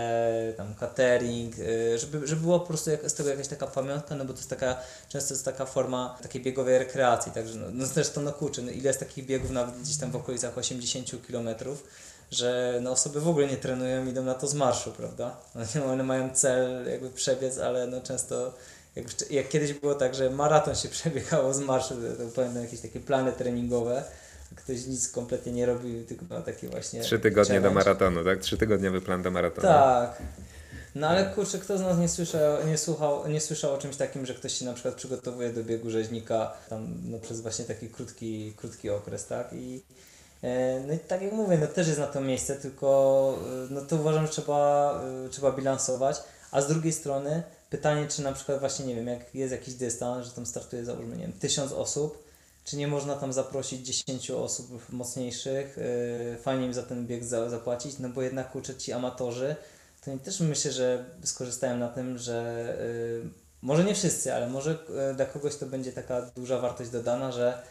[0.57, 1.55] tam catering,
[1.97, 4.49] żeby, żeby była po prostu jak, z tego jakaś taka pamiątka, no bo to jest
[4.49, 4.77] taka,
[5.09, 8.87] często jest taka forma takiej biegowej rekreacji, także no, no zresztą no kurczę, no ile
[8.87, 11.83] jest takich biegów nawet gdzieś tam w okolicach 80 kilometrów,
[12.31, 15.37] że no osoby w ogóle nie trenują, idą na to z marszu, prawda?
[15.75, 18.53] No, One mają cel jakby przebiec, ale no często
[18.95, 22.79] jak, jak kiedyś było tak, że maraton się przebiegało z marszu, to, to pamiętam jakieś
[22.79, 24.03] takie plany treningowe,
[24.55, 27.85] ktoś nic kompletnie nie robił, tylko miał takie właśnie Trzy tygodnie do challenge.
[27.85, 28.39] maratonu, tak?
[28.39, 29.67] Trzytygodniowy plan do maratonu.
[29.67, 30.21] Tak.
[30.95, 34.25] No ale kurczę, kto z nas nie słyszał, nie, słuchał, nie słyszał o czymś takim,
[34.25, 38.53] że ktoś się na przykład przygotowuje do biegu rzeźnika tam no, przez właśnie taki krótki,
[38.57, 39.53] krótki okres, tak?
[39.53, 39.83] I
[40.87, 43.39] no i tak jak mówię, no też jest na to miejsce, tylko
[43.69, 46.17] e, no to uważam, że trzeba, e, trzeba bilansować,
[46.51, 50.25] a z drugiej strony pytanie, czy na przykład właśnie, nie wiem, jak jest jakiś dystans,
[50.25, 52.23] że tam startuje załóżmy, nie wiem, tysiąc osób,
[52.65, 57.49] czy nie można tam zaprosić 10 osób mocniejszych, yy, fajnie im za ten bieg za,
[57.49, 59.55] zapłacić, no bo jednak kurczę ci amatorzy,
[60.05, 62.75] to też myślę, że skorzystają na tym, że
[63.23, 63.29] yy,
[63.61, 67.61] może nie wszyscy, ale może yy, dla kogoś to będzie taka duża wartość dodana, że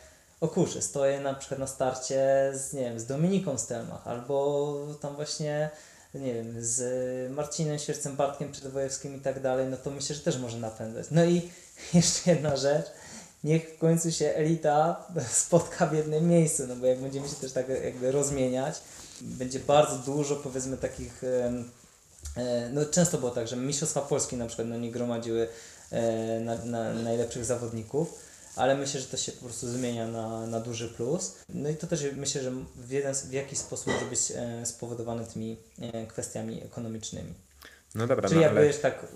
[0.40, 5.14] o kurczę, stoję na przykład na starcie z, nie wiem, z Dominiką Stelmach, albo tam
[5.16, 5.70] właśnie,
[6.14, 10.38] nie wiem, z Marcinem Świercem, Bartkiem Przedwojewskim i tak dalej, no to myślę, że też
[10.38, 11.06] może napędzać.
[11.10, 11.50] No i
[11.94, 12.86] jeszcze jedna rzecz,
[13.44, 17.52] niech w końcu się elita spotka w jednym miejscu, no bo jak będziemy się też
[17.52, 18.74] tak jakby rozmieniać,
[19.20, 24.68] będzie bardzo dużo powiedzmy takich, e, no często było tak, że Mistrzostwa Polski na przykład
[24.68, 25.48] no nie gromadziły
[25.90, 30.60] e, na, na najlepszych zawodników, ale myślę, że to się po prostu zmienia na, na
[30.60, 31.34] duży plus.
[31.48, 35.24] No i to też myślę, że w, jeden, w jakiś sposób może być e, spowodowane
[35.26, 37.34] tymi e, kwestiami ekonomicznymi.
[37.94, 39.06] No dobra, Czyli no jakby ale już tak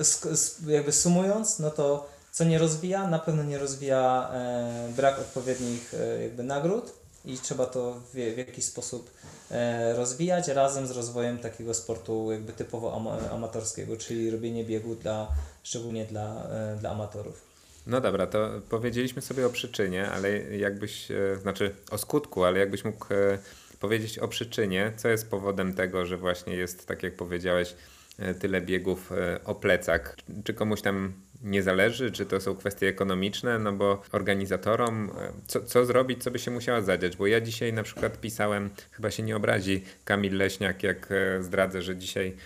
[0.00, 5.94] sk- jakby sumując, no to co nie rozwija, na pewno nie rozwija e, brak odpowiednich
[5.94, 6.92] e, jakby nagród
[7.24, 9.10] i trzeba to w, w jakiś sposób
[9.50, 15.28] e, rozwijać razem z rozwojem takiego sportu jakby typowo ama- amatorskiego, czyli robienie biegu dla,
[15.62, 17.49] szczególnie dla, e, dla amatorów.
[17.86, 22.84] No dobra, to powiedzieliśmy sobie o przyczynie, ale jakbyś, e, znaczy o skutku, ale jakbyś
[22.84, 23.38] mógł e,
[23.80, 27.74] powiedzieć o przyczynie, co jest powodem tego, że właśnie jest, tak jak powiedziałeś,
[28.18, 29.12] e, tyle biegów
[29.44, 30.16] o plecach.
[30.44, 31.12] Czy komuś tam
[31.42, 35.10] nie zależy, czy to są kwestie ekonomiczne, no bo organizatorom,
[35.46, 37.16] co, co zrobić, co by się musiało zadziać?
[37.16, 41.08] Bo ja dzisiaj na przykład pisałem, chyba się nie obrazi Kamil Leśniak, jak
[41.40, 42.36] zdradzę, że dzisiaj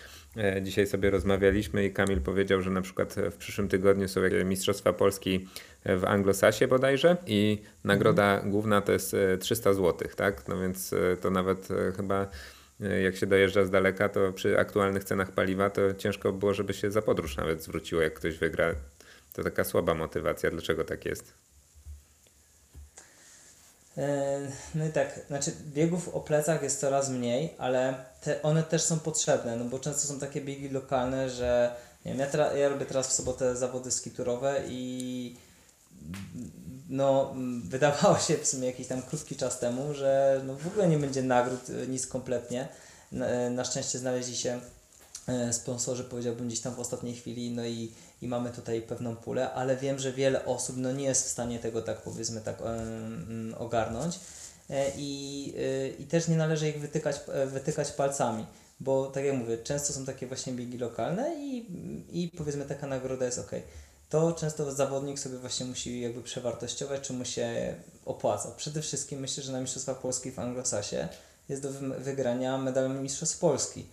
[0.63, 4.93] Dzisiaj sobie rozmawialiśmy i Kamil powiedział, że na przykład w przyszłym tygodniu są jakieś Mistrzostwa
[4.93, 5.49] Polski
[5.85, 10.49] w Anglosasie bodajże i nagroda główna to jest e, 300 zł, tak?
[10.49, 12.29] No więc e, to nawet e, chyba
[12.81, 16.75] e, jak się dojeżdża z daleka, to przy aktualnych cenach paliwa to ciężko było, żeby
[16.75, 18.75] się za podróż nawet zwróciło, jak ktoś wygra.
[19.33, 20.51] To taka słaba motywacja.
[20.51, 21.44] Dlaczego tak jest?
[23.99, 24.39] E,
[24.75, 28.99] No i tak, znaczy biegów o plecach jest coraz mniej, ale te, one też są
[28.99, 32.87] potrzebne, no bo często są takie biegi lokalne, że nie wiem, ja, tra- ja robię
[32.87, 35.37] teraz w sobotę zawody skiturowe i
[36.89, 37.35] no
[37.65, 41.23] wydawało się w sumie jakiś tam krótki czas temu, że no w ogóle nie będzie
[41.23, 42.69] nagród, e, nic kompletnie.
[43.13, 44.61] Na, e, na szczęście znaleźli się
[45.53, 49.77] sponsorzy, powiedziałbym gdzieś tam w ostatniej chwili, no i, i mamy tutaj pewną pulę, ale
[49.77, 54.19] wiem, że wiele osób no nie jest w stanie tego tak powiedzmy tak mm, ogarnąć
[54.71, 58.47] E, i, y, i też nie należy ich wytykać, e, wytykać palcami,
[58.81, 61.67] bo tak jak mówię, często są takie właśnie biegi lokalne i,
[62.13, 63.51] i powiedzmy taka nagroda jest ok.
[64.09, 68.51] To często zawodnik sobie właśnie musi jakby przewartościować, czy mu się opłaca.
[68.51, 71.09] Przede wszystkim myślę, że na Mistrzostwach Polski w Anglosasie
[71.49, 73.87] jest do wy- wygrania medal Mistrzostw Polski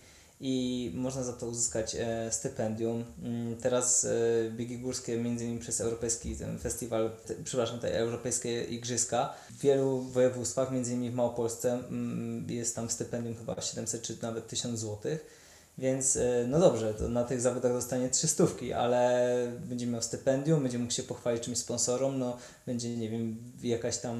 [0.44, 3.04] i można za to uzyskać e, stypendium.
[3.22, 4.10] Mm, Teraz e,
[4.50, 10.00] biegi górskie, między innymi przez europejski ten festiwal, te, przepraszam, te europejskie igrzyska, w wielu
[10.00, 15.42] województwach, między innymi w Małopolsce, mm, jest tam stypendium chyba 700 czy nawet 1000 złotych.
[15.78, 19.28] Więc y, no dobrze, to na tych zawodach dostanie trzy stówki, ale
[19.68, 22.36] będzie miał stypendium, będzie mógł się pochwalić czymś sponsorom, no
[22.66, 24.18] będzie, nie wiem, jakaś tam,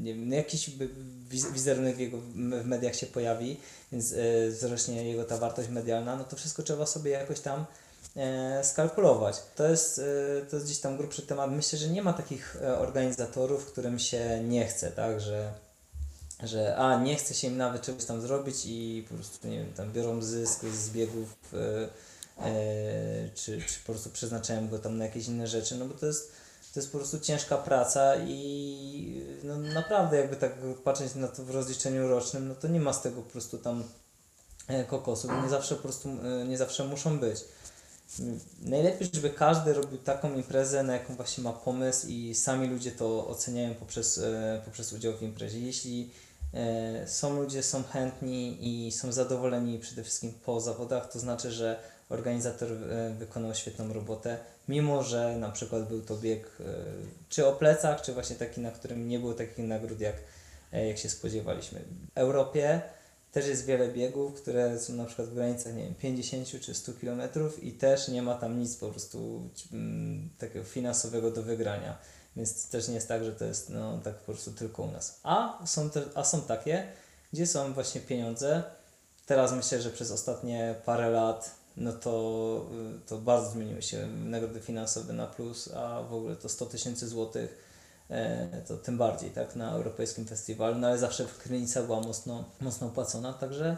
[0.00, 0.70] nie wiem, no jakiś
[1.28, 2.18] wizerunek jego
[2.62, 3.56] w mediach się pojawi,
[3.92, 7.64] więc y, wzrośnie jego ta wartość medialna, no to wszystko trzeba sobie jakoś tam
[8.16, 9.36] e, skalkulować.
[9.56, 11.50] To jest, e, to jest gdzieś tam grubszy temat.
[11.50, 15.52] Myślę, że nie ma takich e, organizatorów, którym się nie chce, tak, że
[16.42, 19.72] że a nie chce się im nawet czegoś tam zrobić i po prostu nie wiem,
[19.72, 21.88] tam biorą zysk z biegów e,
[22.44, 26.06] e, czy, czy po prostu przeznaczają go tam na jakieś inne rzeczy, no bo to
[26.06, 26.32] jest
[26.78, 30.52] to jest po prostu ciężka praca i no naprawdę jakby tak
[30.84, 33.84] patrzeć na to w rozliczeniu rocznym, no to nie ma z tego po prostu tam
[34.68, 37.44] e, kokosów, nie zawsze po prostu e, nie zawsze muszą być.
[38.62, 43.28] Najlepiej, żeby każdy robił taką imprezę, na jaką właśnie ma pomysł i sami ludzie to
[43.28, 45.60] oceniają poprzez, e, poprzez udział w imprezie.
[45.60, 46.10] Jeśli
[47.06, 51.78] są ludzie, są chętni i są zadowoleni przede wszystkim po zawodach, to znaczy, że
[52.08, 54.38] organizator e, wykonał świetną robotę,
[54.68, 56.64] mimo że na przykład był to bieg e,
[57.28, 60.16] czy o plecach, czy właśnie taki, na którym nie było takich nagród, jak,
[60.72, 61.80] e, jak się spodziewaliśmy.
[62.14, 62.82] W Europie
[63.32, 66.92] też jest wiele biegów, które są na przykład w granicach nie wiem, 50 czy 100
[67.00, 67.22] km
[67.62, 71.98] i też nie ma tam nic po prostu mm, takiego finansowego do wygrania.
[72.36, 75.20] Więc też nie jest tak, że to jest no, tak po prostu tylko u nas.
[75.22, 76.86] A są, te, a są takie,
[77.32, 78.62] gdzie są właśnie pieniądze.
[79.26, 82.66] Teraz myślę, że przez ostatnie parę lat no to,
[82.96, 87.08] y, to bardzo zmieniły się nagrody finansowe na plus, a w ogóle to 100 tysięcy
[87.08, 87.64] złotych
[88.10, 92.86] e, to tym bardziej, tak, na europejskim festiwalu, no ale zawsze Krynica była mocno, mocno
[92.86, 93.76] opłacona, także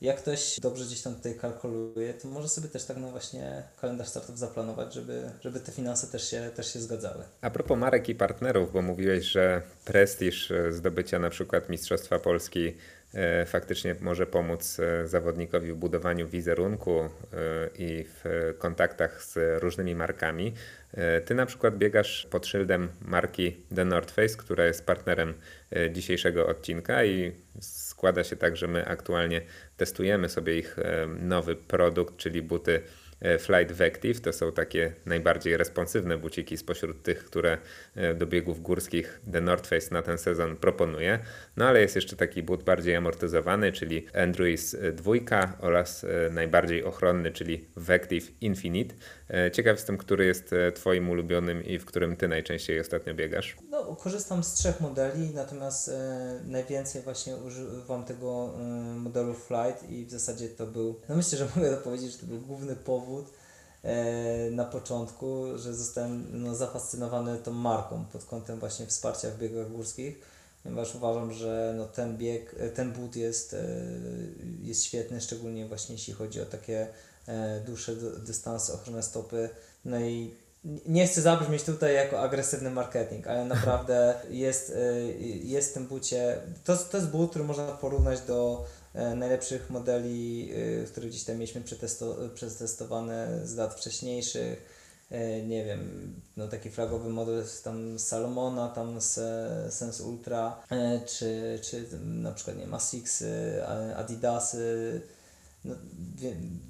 [0.00, 4.08] jak ktoś dobrze gdzieś tam tutaj kalkuluje, to może sobie też tak no właśnie kalendarz
[4.08, 7.24] startów zaplanować, żeby, żeby te finanse też się, też się zgadzały.
[7.40, 12.76] A propos marek i partnerów, bo mówiłeś, że prestiż e, zdobycia na przykład Mistrzostwa Polski
[13.46, 17.08] faktycznie może pomóc e, zawodnikowi w budowaniu wizerunku e,
[17.78, 20.54] i w e, kontaktach z różnymi markami.
[20.94, 25.34] E, Ty na przykład biegasz pod szyldem marki The North Face, która jest partnerem
[25.70, 29.42] e, dzisiejszego odcinka i składa się tak, że my aktualnie
[29.76, 32.99] testujemy sobie ich e, nowy produkt, czyli buty e,
[33.38, 34.20] Flight Vective.
[34.20, 37.58] To są takie najbardziej responsywne buciki spośród tych, które
[37.94, 41.18] e, do biegów górskich The North Face na ten sezon proponuje.
[41.56, 45.12] No ale jest jeszcze taki but bardziej amortyzowany, czyli Andrews 2
[45.60, 48.94] oraz e, najbardziej ochronny, czyli Vective Infinite.
[49.34, 53.56] E, Ciekaw jestem, który jest e, Twoim ulubionym i w którym Ty najczęściej ostatnio biegasz.
[53.70, 58.60] No, korzystam z trzech modeli, natomiast e, najwięcej właśnie używam tego e,
[58.98, 62.38] modelu Flight i w zasadzie to był, no myślę, że mogę powiedzieć, że to był
[62.38, 63.26] główny powód
[63.82, 69.70] e, na początku, że zostałem no, zafascynowany tą marką pod kątem właśnie wsparcia w biegach
[69.72, 70.20] górskich,
[70.62, 73.66] ponieważ uważam, że no, ten bieg, ten but jest, e,
[74.62, 76.88] jest świetny, szczególnie właśnie jeśli chodzi o takie
[77.30, 79.48] e, dłuższe dy- dystanse, ochronę stopy,
[79.84, 80.34] no i
[80.86, 85.14] nie chcę zabrzmieć tutaj jako agresywny marketing, ale naprawdę jest, y,
[85.44, 86.36] jest w tym bucie.
[86.64, 88.64] To, to jest but, który można porównać do
[88.94, 90.52] e, najlepszych modeli,
[90.86, 94.80] które gdzieś tam mieliśmy przetesto, przetestowane z lat wcześniejszych.
[95.10, 100.62] E, Nie wiem, no taki flagowy model tam z Salomona, tam z e, Sense Ultra,
[100.70, 102.66] e, czy, czy na przykład nie
[103.68, 105.00] a- Adidasy.
[105.64, 105.74] No,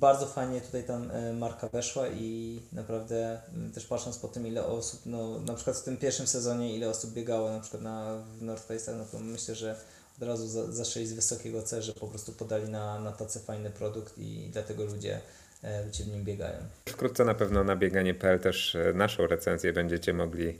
[0.01, 3.41] bardzo fajnie tutaj tam e, marka weszła i naprawdę
[3.75, 7.13] też patrząc po tym ile osób, no na przykład w tym pierwszym sezonie ile osób
[7.13, 9.77] biegało na przykład na, w North Face'ach, no to myślę, że
[10.17, 13.71] od razu za, zaszli z wysokiego C, że po prostu podali na, na tacy fajny
[13.71, 15.21] produkt i dlatego ludzie,
[15.63, 16.59] e, ludzie w nim biegają.
[16.89, 20.59] Wkrótce na pewno na bieganie.pl też e, naszą recenzję będziecie mogli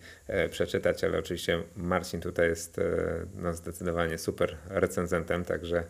[0.51, 2.81] przeczytać, ale oczywiście Marcin tutaj jest
[3.35, 5.85] no, zdecydowanie super recenzentem, także,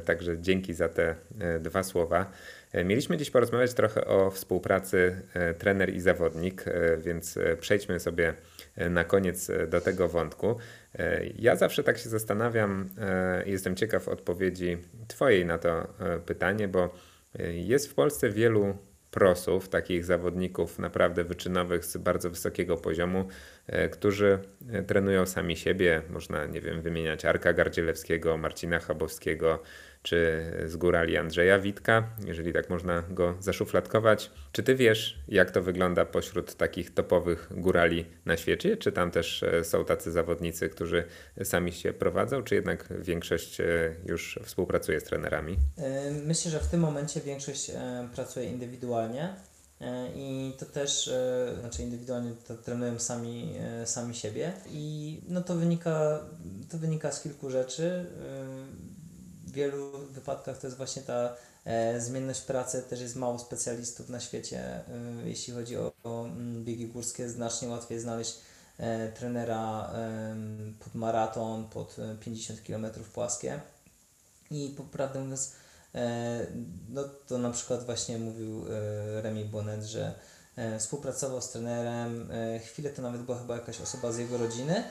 [0.00, 2.30] także dzięki za te e, dwa słowa.
[2.72, 8.00] E, Mieliśmy dziś porozmawiać trochę o współpracy e, trener i zawodnik, e, więc e, przejdźmy
[8.00, 8.34] sobie
[8.76, 10.56] e, na koniec e, do tego wątku.
[10.98, 16.18] E, Ja zawsze tak się zastanawiam e, i jestem ciekaw odpowiedzi Twojej na to e,
[16.18, 16.94] pytanie, bo
[17.38, 18.76] e, jest w Polsce wielu
[19.14, 23.28] prosów, takich zawodników naprawdę wyczynowych z bardzo wysokiego poziomu,
[23.66, 24.38] e, którzy
[24.72, 26.02] e, trenują sami siebie.
[26.10, 29.62] Można, nie wiem, wymieniać Arka Gardzielewskiego, Marcina Chabowskiego,
[30.04, 34.30] czy z górali Andrzeja Witka, jeżeli tak można go zaszufladkować.
[34.52, 38.76] Czy ty wiesz, jak to wygląda pośród takich topowych górali na świecie?
[38.76, 41.04] Czy tam też e, są tacy zawodnicy, którzy
[41.44, 43.64] sami się prowadzą, czy jednak większość e,
[44.06, 45.56] już współpracuje z trenerami?
[45.78, 47.70] E, Myślę, że w tym momencie większość
[48.14, 49.34] pracuje indywidualnie
[50.14, 51.10] i to też,
[51.60, 56.20] znaczy indywidualnie to trenują sami, sami siebie i no to wynika,
[56.70, 58.06] to wynika z kilku rzeczy.
[59.54, 64.20] E, wielu wypadkach to jest właśnie ta e, zmienność pracy, też jest mało specjalistów na
[64.20, 64.84] świecie, e,
[65.24, 68.38] jeśli chodzi o, o mm, biegi górskie, znacznie łatwiej znaleźć
[68.78, 69.92] e, trenera
[70.84, 73.60] pod maraton, pod e, 50 km płaskie.
[74.50, 75.52] I prawdę mówiąc,
[75.94, 76.46] e,
[76.88, 80.14] no to na przykład właśnie mówił e, Remi Bonnet, że
[80.56, 84.76] e, współpracował z trenerem, e, chwilę to nawet była chyba jakaś osoba z jego rodziny,
[84.76, 84.84] e,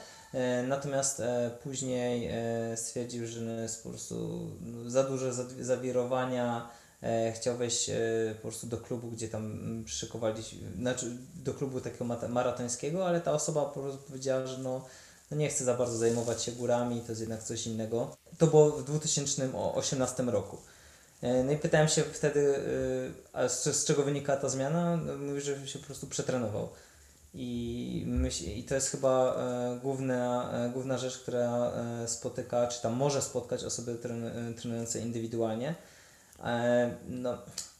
[0.68, 6.70] natomiast e, później e, stwierdził, że no jest po prostu no, za zad- zawirowania,
[7.04, 7.96] e, chciał wejść e,
[8.36, 10.44] po prostu do klubu, gdzie tam mm, szykowali,
[10.78, 14.86] znaczy do klubu takiego maratońskiego, ale ta osoba po prostu powiedziała, że no
[15.32, 18.18] no nie chcę za bardzo zajmować się górami, to jest jednak coś innego.
[18.38, 20.58] To było w 2018 roku.
[21.22, 22.58] E, No i pytałem się wtedy,
[23.34, 24.98] e, a z, z czego wynika ta zmiana?
[24.98, 26.70] No, Mówi, że się po prostu przetrenował.
[27.34, 32.82] I, myśl, I to jest chyba e, główna, e, główna rzecz, która e, spotyka, czy
[32.82, 35.76] tam może spotkać osoby tren, trenujące indywidualnie.
[36.44, 37.38] E, no,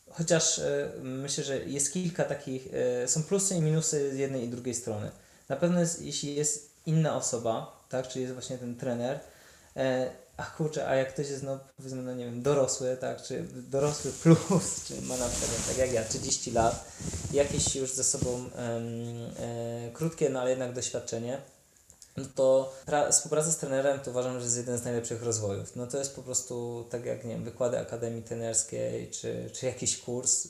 [0.10, 4.50] chociaż e, myślę, że jest kilka takich, e, są plusy i minusy z jednej i
[4.50, 5.12] drugiej strony.
[5.50, 9.20] Na pewno jest, jeśli jest inna osoba, tak, czyli jest właśnie ten trener,
[10.38, 14.12] a kurczę, a jak ktoś jest, no powiedzmy, no nie wiem, dorosły, tak, czy dorosły
[14.12, 16.86] plus, czy ma na przykład, tak jak ja, 30 lat,
[17.32, 21.42] jakieś już ze sobą e, krótkie, no ale jednak doświadczenie,
[22.18, 25.76] no to pra- współpraca z trenerem to uważam, że jest jeden z najlepszych rozwojów.
[25.76, 29.98] No to jest po prostu tak jak, nie wiem, wykłady akademii trenerskiej, czy, czy jakiś
[29.98, 30.50] kurs, y,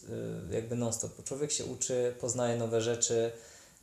[0.52, 1.24] jakby non-stop.
[1.24, 3.32] Człowiek się uczy, poznaje nowe rzeczy,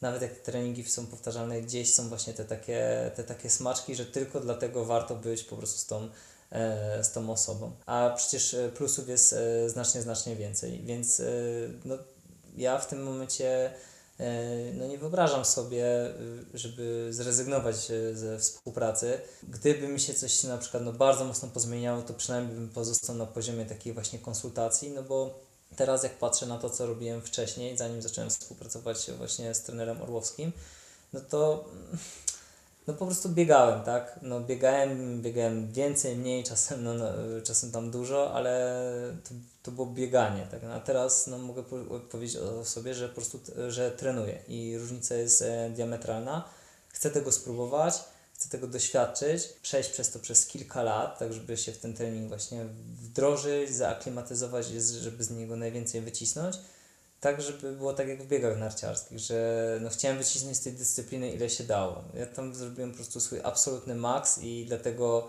[0.01, 4.07] nawet jak te treningi są powtarzalne, gdzieś są właśnie te takie, te takie smaczki, że
[4.07, 6.09] tylko dlatego warto być po prostu z tą,
[6.53, 7.73] e, z tą osobą.
[7.87, 11.23] A przecież e, plusów jest e, znacznie, znacznie więcej, więc
[11.85, 11.99] no,
[12.57, 13.75] ja w tym momencie
[14.75, 15.85] no nie wyobrażam sobie,
[16.55, 17.77] żeby zrezygnować
[18.13, 19.21] ze współpracy.
[19.43, 23.27] Gdyby mi się coś na przykład no, bardzo mocno pozmieniało, to przynajmniej bym pozostał na
[23.27, 25.41] poziomie takiej właśnie konsultacji, no bo
[25.77, 30.53] teraz jak patrzę na to, co robiłem wcześniej, zanim zacząłem współpracować właśnie z trenerem Orłowskim,
[31.13, 31.65] no to
[32.87, 34.21] no po prostu biegałem, tak?
[34.23, 37.07] No biegałem, biegałem więcej, mniej, czasem, no, no,
[37.45, 38.83] czasem tam dużo, ale
[39.25, 39.31] to,
[39.63, 40.63] to było bieganie, tak?
[40.63, 44.79] No, a teraz no, mogę po- powiedzieć o sobie, że po prostu, że trenuję i
[44.79, 46.45] różnica jest e, diametralna.
[46.89, 47.95] Chcę tego spróbować,
[48.41, 52.29] chcę tego doświadczyć, przejść przez to przez kilka lat, tak żeby się w ten trening
[52.29, 52.65] właśnie
[53.03, 56.57] wdrożyć, zaaklimatyzować, żeby z niego najwięcej wycisnąć.
[57.21, 61.31] Tak, żeby było tak jak w biegach narciarskich, że no chciałem wycisnąć z tej dyscypliny
[61.33, 62.05] ile się dało.
[62.15, 65.29] Ja tam zrobiłem po prostu swój absolutny maks i dlatego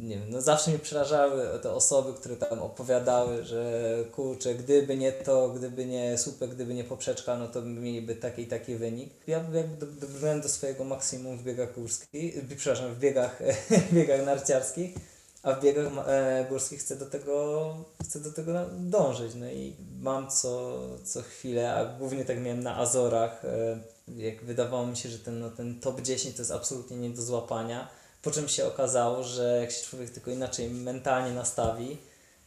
[0.00, 5.12] nie wiem, no zawsze mnie przerażały te osoby, które tam opowiadały, że kurczę, gdyby nie
[5.12, 9.12] to, gdyby nie słupek, gdyby nie poprzeczka, no to mieliby taki i taki wynik.
[9.26, 13.42] Ja jakby do- dobrnąłem do swojego maksimum w biegach górskich, e, przepraszam, w biegach,
[13.90, 14.94] w biegach narciarskich,
[15.42, 19.34] a w biegach e, górskich chcę do tego, chcę do tego dążyć.
[19.34, 23.78] No i mam co, co chwilę, a głównie tak miałem na Azorach, e,
[24.08, 27.22] jak wydawało mi się, że ten, no, ten top 10 to jest absolutnie nie do
[27.22, 27.88] złapania,
[28.24, 31.98] po czym się okazało, że jak się człowiek tylko inaczej mentalnie nastawi,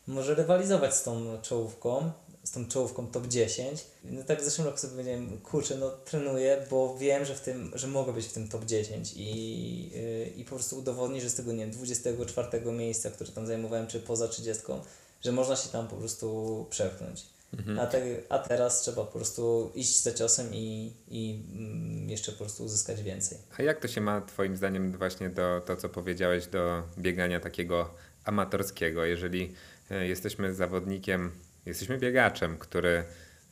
[0.07, 2.11] może rywalizować z tą czołówką,
[2.43, 3.86] z tą czołówką top 10.
[4.03, 7.71] No tak w zeszłym roku sobie powiedziałem, kurczę, no trenuję, bo wiem, że w tym,
[7.75, 11.36] że mogę być w tym top 10 i, yy, i po prostu udowodnić, że z
[11.36, 14.63] tego, nie wiem, 24 miejsca, które tam zajmowałem, czy poza 30,
[15.21, 17.25] że można się tam po prostu przepchnąć.
[17.80, 22.38] A, te, a teraz trzeba po prostu iść za ciosem i, i mm, jeszcze po
[22.38, 23.38] prostu uzyskać więcej.
[23.58, 27.93] A jak to się ma Twoim zdaniem właśnie do to, co powiedziałeś, do biegania takiego
[28.24, 29.06] amatorskiego?
[29.06, 29.54] Jeżeli
[29.91, 31.32] e, jesteśmy zawodnikiem,
[31.66, 33.04] jesteśmy biegaczem, który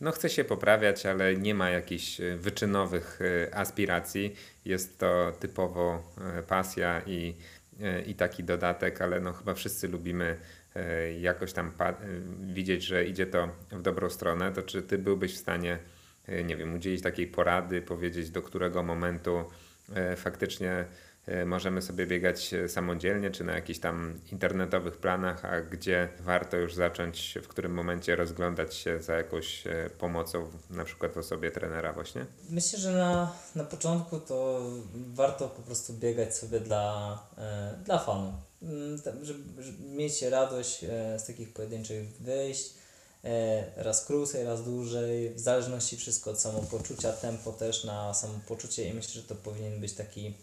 [0.02, 4.36] no, chce się poprawiać, ale nie ma jakichś e, wyczynowych e, aspiracji,
[4.66, 6.04] jest to typowo
[6.48, 7.36] pasja i,
[8.06, 10.38] i taki dodatek, ale no, chyba wszyscy lubimy
[11.20, 11.96] jakoś tam e,
[12.54, 15.78] widzieć, że idzie to w dobrą stronę, to czy Ty byłbyś w stanie
[16.28, 19.44] e, nie wiem, udzielić takiej porady, powiedzieć do którego momentu
[19.96, 20.86] e, faktycznie e,
[21.46, 26.74] możemy sobie biegać e, samodzielnie, czy na jakichś tam internetowych planach, a gdzie warto już
[26.74, 31.94] zacząć, w którym momencie rozglądać się za jakąś e, pomocą, na przykład w osobie trenera
[31.94, 32.26] właśnie?
[32.50, 34.62] Myślę, że na, na początku to
[34.96, 38.34] warto po prostu biegać sobie dla, e, dla fanu.
[38.62, 42.74] Mm, Żeby, żeby mieć radość e, z takich pojedynczych wyjść.
[43.24, 48.94] E, raz krócej, raz dłużej, w zależności wszystko od samopoczucia, tempo też na samopoczucie i
[48.94, 50.34] myślę, że to powinien być taki, e,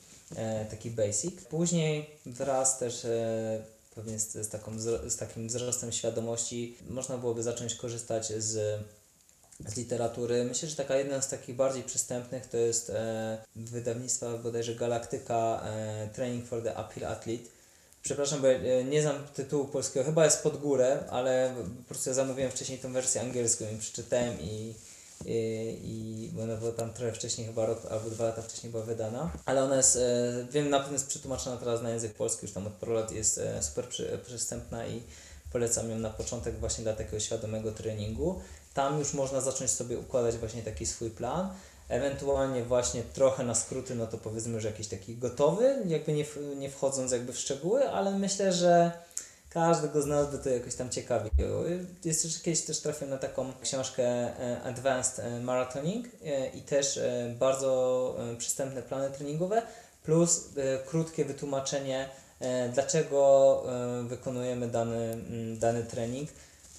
[0.70, 1.44] taki basic.
[1.44, 3.64] Później wraz też e,
[3.94, 8.82] pewnie z, z, taką, z takim wzrostem świadomości można byłoby zacząć korzystać z
[9.66, 10.44] z literatury.
[10.44, 16.08] Myślę, że taka jedna z takich bardziej przystępnych to jest e, wydawnictwa bodajże Galaktyka e,
[16.14, 17.44] Training for the Appeal Athlete.
[18.02, 22.14] Przepraszam, bo ja nie znam tytułu polskiego, chyba jest pod górę, ale po prostu ja
[22.14, 24.74] zamówiłem wcześniej tą wersję angielską i przeczytałem i,
[25.26, 29.30] i, i ona była tam trochę wcześniej, chyba rok albo dwa lata wcześniej była wydana,
[29.44, 32.66] ale ona jest, e, wiem, na pewno jest przetłumaczona teraz na język polski, już tam
[32.66, 35.02] od paru lat jest e, super przy, przystępna i
[35.52, 38.40] polecam ją na początek właśnie dla takiego świadomego treningu.
[38.74, 41.48] Tam już można zacząć sobie układać właśnie taki swój plan.
[41.88, 46.24] Ewentualnie właśnie trochę na skróty, no to powiedzmy, że jakiś taki gotowy, jakby nie,
[46.56, 48.92] nie wchodząc jakby w szczegóły, ale myślę, że
[49.52, 51.64] każdego z nas by to jakoś tam ciekawiło.
[52.04, 57.00] Jest też kiedyś też trafiłem na taką książkę e, Advanced e, Marathoning e, i też
[57.38, 59.62] bardzo przystępne plany treningowe
[60.04, 60.48] plus
[60.86, 62.08] krótkie wytłumaczenie
[62.72, 63.62] dlaczego
[64.08, 66.30] wykonujemy dany, mm, dany trening.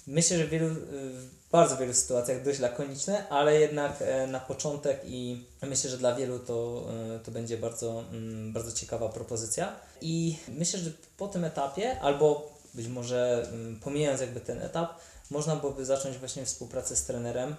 [0.06, 5.44] Myślę, że w wielu, w bardzo wielu sytuacjach dość lakoniczne, ale jednak na początek i
[5.62, 6.86] myślę, że dla wielu to,
[7.24, 9.72] to będzie bardzo, mm, bardzo ciekawa propozycja.
[10.00, 15.00] I myślę, że po tym etapie, albo być może mm, pomijając jakby ten etap,
[15.30, 17.56] można byłoby zacząć właśnie współpracę z trenerem,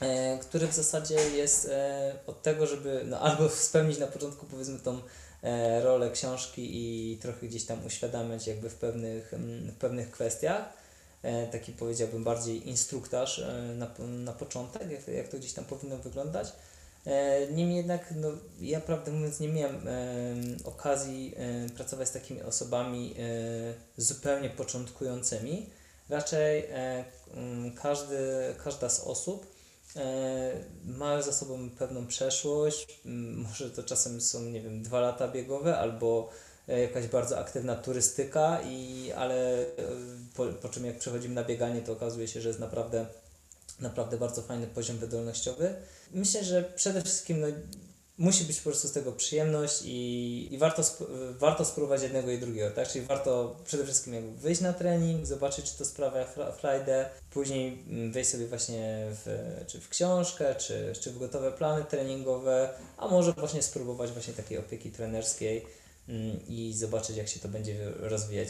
[0.00, 4.78] e, który w zasadzie jest e, od tego, żeby no, albo spełnić na początku powiedzmy
[4.78, 5.00] tą
[5.42, 10.86] e, rolę książki i trochę gdzieś tam uświadamiać jakby w pewnych, mm, w pewnych kwestiach.
[11.52, 16.52] Taki powiedziałbym bardziej instruktaż na, na początek, jak, jak to gdzieś tam powinno wyglądać.
[17.06, 18.28] E, Niemniej jednak, no,
[18.60, 20.34] ja prawdę mówiąc nie miałem e,
[20.64, 25.70] okazji e, pracować z takimi osobami e, zupełnie początkującymi.
[26.08, 27.04] Raczej e,
[27.82, 28.18] każdy,
[28.64, 29.46] każda z osób
[29.96, 30.52] e,
[30.84, 33.00] ma za sobą pewną przeszłość.
[33.36, 36.30] Może to czasem są, nie wiem, dwa lata biegowe albo
[36.68, 39.66] e, jakaś bardzo aktywna turystyka, i, ale e,
[40.34, 43.06] po, po czym jak przechodzimy na bieganie, to okazuje się, że jest naprawdę
[43.80, 45.74] naprawdę bardzo fajny poziom wydolnościowy.
[46.12, 47.46] Myślę, że przede wszystkim no,
[48.18, 51.08] musi być po prostu z tego przyjemność i, i warto, sp-
[51.38, 52.88] warto spróbować jednego i drugiego, tak?
[52.88, 57.84] Czyli warto przede wszystkim jakby wyjść na trening, zobaczyć, czy to sprawia fra- frajdę, później
[57.88, 63.08] mm, wejść sobie właśnie w, czy w książkę, czy, czy w gotowe plany treningowe, a
[63.08, 65.66] może właśnie spróbować właśnie takiej opieki trenerskiej
[66.08, 68.48] mm, i zobaczyć, jak się to będzie rozwijać.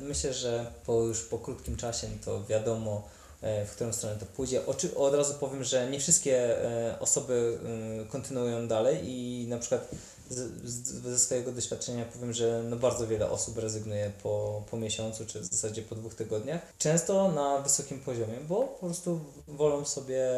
[0.00, 3.08] Myślę, że po już po krótkim czasie to wiadomo,
[3.42, 4.66] w którą stronę to pójdzie.
[4.66, 7.58] Oczy, od razu powiem, że nie wszystkie e, osoby
[8.02, 9.88] e, kontynuują dalej i na przykład
[10.30, 15.26] z, z, ze swojego doświadczenia powiem, że no bardzo wiele osób rezygnuje po, po miesiącu,
[15.26, 16.60] czy w zasadzie po dwóch tygodniach.
[16.78, 20.28] Często na wysokim poziomie, bo po prostu wolą sobie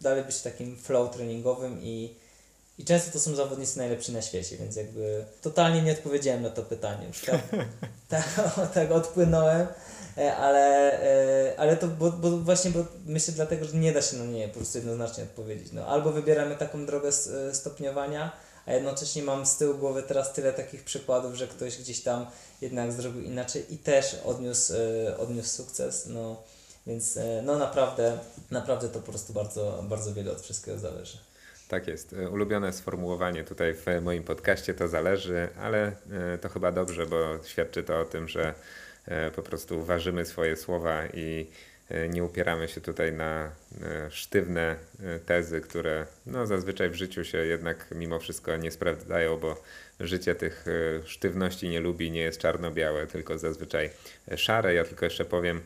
[0.00, 2.14] dalej być takim flow treningowym i
[2.78, 6.62] i często to są zawodnicy najlepsi na świecie, więc jakby totalnie nie odpowiedziałem na to
[6.62, 7.06] pytanie.
[8.08, 9.74] Tak, tak, tak odpłynąłem, e,
[10.16, 14.24] ale, e, ale to bo, bo właśnie bo myślę dlatego, że nie da się na
[14.24, 15.72] nie po prostu jednoznacznie odpowiedzieć.
[15.72, 18.32] No, albo wybieramy taką drogę e, stopniowania,
[18.66, 22.26] a jednocześnie mam z tyłu głowy teraz tyle takich przykładów, że ktoś gdzieś tam
[22.60, 26.06] jednak zrobił inaczej i też odniósł, e, odniósł sukces.
[26.06, 26.42] No,
[26.86, 28.18] więc e, no naprawdę,
[28.50, 31.18] naprawdę to po prostu bardzo, bardzo wiele od wszystkiego zależy.
[31.68, 32.12] Tak jest.
[32.12, 35.92] E, Ulubione sformułowanie tutaj w moim podcaście to zależy, ale
[36.34, 38.54] e, to chyba dobrze, bo świadczy to o tym, że e,
[39.36, 41.46] po prostu ważymy swoje słowa i
[41.90, 43.44] e, nie upieramy się tutaj na
[43.82, 49.36] e, sztywne e, tezy, które no, zazwyczaj w życiu się jednak mimo wszystko nie sprawdzają,
[49.36, 49.62] bo
[50.00, 53.90] życie tych e, sztywności nie lubi, nie jest czarno-białe, tylko zazwyczaj
[54.32, 54.74] e, szare.
[54.74, 55.62] Ja tylko jeszcze powiem e,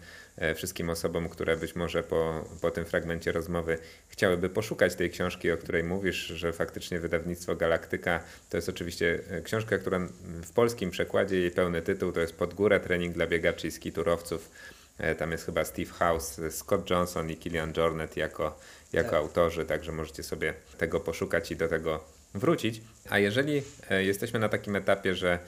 [0.54, 3.78] wszystkim osobom, które być może po, po tym fragmencie rozmowy
[4.08, 9.40] chciałyby poszukać tej książki, o której mówisz, że faktycznie wydawnictwo Galaktyka to jest oczywiście e,
[9.40, 9.98] książka, która
[10.44, 14.50] w polskim przekładzie jej pełny tytuł to jest Pod górę trening dla biegaczy i skiturowców.
[14.98, 18.58] E, Tam jest chyba Steve House, Scott Johnson i Kilian Jornet jako,
[18.92, 19.18] jako Tak.
[19.18, 22.04] autorzy, także możecie sobie tego poszukać i do tego
[22.34, 22.80] wrócić.
[23.10, 25.38] A jeżeli e, jesteśmy na takim etapie, że e,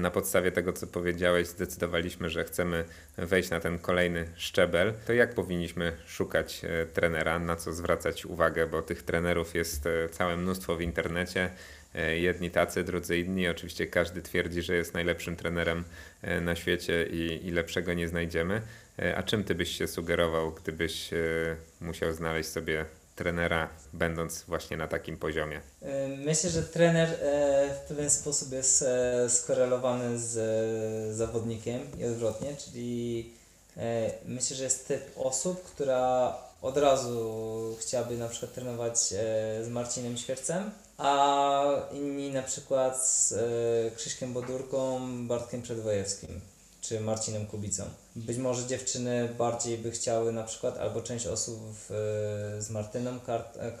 [0.00, 2.84] na podstawie tego, co powiedziałeś, zdecydowaliśmy, że chcemy
[3.18, 8.66] wejść na ten kolejny szczebel, to jak powinniśmy szukać e, trenera, na co zwracać uwagę,
[8.66, 11.50] bo tych trenerów jest e, całe mnóstwo w internecie.
[11.94, 13.48] E, Jedni tacy, drudzy inni.
[13.48, 15.84] Oczywiście każdy twierdzi, że jest najlepszym trenerem
[16.22, 18.62] e, na świecie i, i lepszego nie znajdziemy.
[18.98, 21.16] E, A czym ty byś się sugerował, gdybyś e,
[21.80, 22.84] musiał znaleźć sobie
[23.18, 25.60] trenera, będąc właśnie na takim poziomie?
[25.82, 32.56] E, Myślę, że trener e, w pewien sposób jest e, skorelowany z zawodnikiem i odwrotnie,
[32.56, 33.30] czyli
[34.24, 38.98] myślę, że jest typ osób, która od razu chciałaby na przykład trenować
[39.62, 43.34] z Marcinem Świercem, a inni na przykład z
[43.96, 46.40] Krzyśkiem Bodurką, Bartkiem Przedwojewskim
[46.80, 47.84] czy Marcinem Kubicą.
[48.16, 51.60] Być może dziewczyny bardziej by chciały na przykład, albo część osób
[52.58, 53.18] z Martyną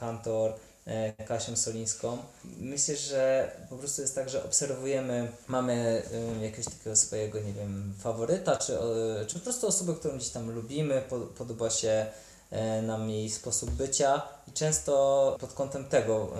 [0.00, 0.52] Kantor,
[0.86, 2.18] e, Kasią Solińską.
[2.58, 6.02] Myślę, że po prostu jest tak, że obserwujemy, mamy
[6.38, 8.78] e, jakiegoś takiego swojego, nie wiem, faworyta, czy,
[9.26, 12.06] czy po prostu osobę, którą gdzieś tam lubimy, po, podoba się
[12.50, 16.32] e, nam jej sposób bycia i często pod kątem tego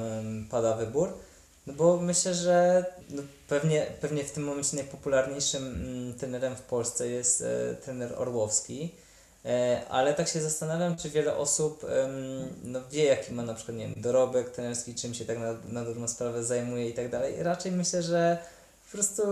[0.51, 1.13] pada wybór.
[1.69, 7.09] No bo myślę, że no pewnie, pewnie w tym momencie najpopularniejszym mm, trenerem w Polsce
[7.09, 8.95] jest e, trener Orłowski.
[9.45, 13.77] E, ale tak się zastanawiam, czy wiele osób em, no, wie, jaki ma na przykład
[13.77, 17.43] nie wiem, dorobek trenerski, czym się tak na, na dobrą sprawę zajmuje i tak dalej.
[17.43, 18.39] Raczej myślę, że
[18.85, 19.23] po prostu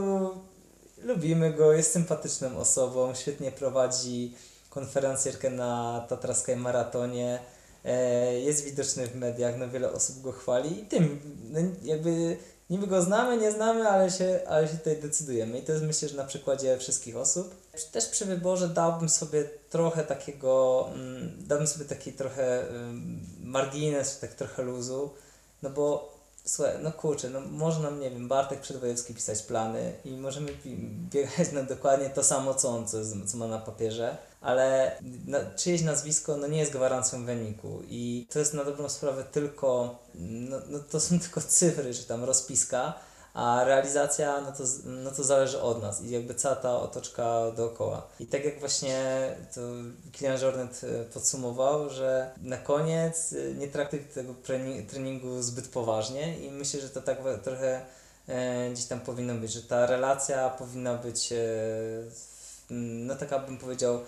[1.03, 4.35] lubimy go, jest sympatyczną osobą, świetnie prowadzi
[4.71, 7.39] konferencjerkę na Tatraskiej Maratonie,
[8.45, 10.81] jest widoczny w mediach, no wiele osób go chwali.
[10.81, 12.37] I tym no, jakby
[12.71, 15.59] niby go znamy, nie znamy, ale się, ale się tutaj decydujemy.
[15.59, 17.55] I to jest myślę, że na przykładzie wszystkich osób.
[17.93, 22.65] Też przy wyborze dałbym sobie trochę takiego, mm, dałbym sobie taki trochę
[23.41, 25.11] margines, tak trochę luzu,
[25.63, 30.11] no bo Słuchaj, no kurczę, no może nam, nie wiem, Bartek Przedwojewski pisać plany i
[30.11, 30.53] możemy
[31.11, 34.17] biegać na dokładnie to samo, co on, co, co ma na papierze,
[34.47, 34.99] ale
[35.57, 40.57] czyjeś nazwisko no nie jest gwarancją wyniku i to jest na dobrą sprawę tylko, no,
[40.69, 42.95] no to są tylko cyfry, czy tam rozpiska,
[43.35, 48.07] a realizacja, no to, no to zależy od nas i jakby cała ta otoczka dookoła.
[48.21, 49.05] I tak jak właśnie
[49.55, 49.61] to
[50.13, 56.39] Kilian Jornet e, podsumował, że na koniec e, nie traktuj tego treni- treningu zbyt poważnie
[56.39, 57.81] i myślę, że to tak trochę
[58.29, 61.33] e, gdzieś tam powinno być, że ta relacja powinna być
[62.71, 64.01] no taka bym powiedział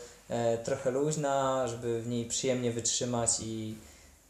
[0.65, 3.75] trochę luźna, żeby w niej przyjemnie wytrzymać i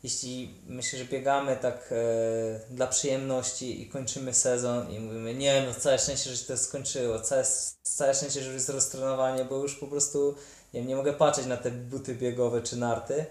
[0.03, 5.81] jeśli myślę, że biegamy tak e, dla przyjemności i kończymy sezon i mówimy, nie no,
[5.81, 7.45] całe szczęście, że się to skończyło, całe,
[7.83, 10.35] całe szczęście, że jest roztrenowanie, bo już po prostu
[10.75, 13.27] nie, nie mogę patrzeć na te buty biegowe czy narty,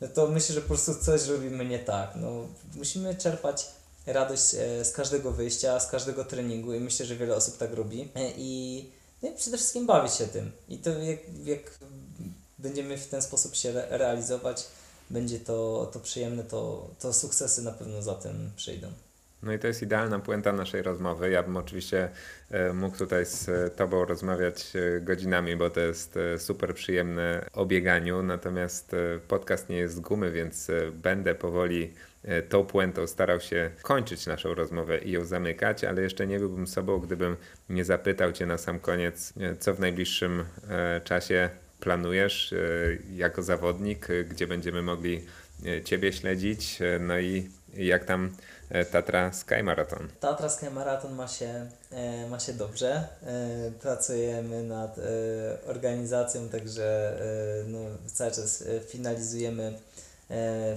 [0.00, 2.12] no to myślę, że po prostu coś robimy nie tak.
[2.16, 3.66] No, musimy czerpać
[4.06, 8.08] radość e, z każdego wyjścia, z każdego treningu i myślę, że wiele osób tak robi
[8.14, 8.90] E, i,
[9.22, 10.52] no i przede wszystkim bawić się tym.
[10.68, 11.78] I to jak, jak
[12.62, 14.66] będziemy w ten sposób się re- realizować,
[15.10, 18.88] będzie to, to przyjemne, to, to sukcesy na pewno za tym przyjdą.
[19.42, 21.30] No i to jest idealna puenta naszej rozmowy.
[21.30, 22.08] Ja bym oczywiście
[22.50, 27.66] e, mógł tutaj z e, Tobą rozmawiać e, godzinami, bo to jest super przyjemne o
[27.66, 28.96] bieganiu, natomiast
[29.28, 31.92] podcast nie jest z gumy, więc będę powoli
[32.48, 36.98] tą puentą starał się kończyć naszą rozmowę i ją zamykać, ale jeszcze nie byłbym sobą,
[36.98, 37.36] gdybym
[37.68, 40.44] nie zapytał Cię na sam koniec, co w najbliższym
[41.04, 41.50] czasie
[41.82, 42.56] planujesz e,
[43.16, 45.24] jako zawodnik, e, gdzie będziemy mogli
[45.66, 48.36] e, Ciebie śledzić, no i jak tam
[48.92, 50.08] Tatra Sky Marathon.
[50.20, 51.66] Tatra Sky Marathon ma się,
[52.30, 53.08] ma się dobrze.
[53.80, 54.96] Pracujemy nad
[55.66, 57.18] organizacją, także
[57.66, 59.78] no, cały czas finalizujemy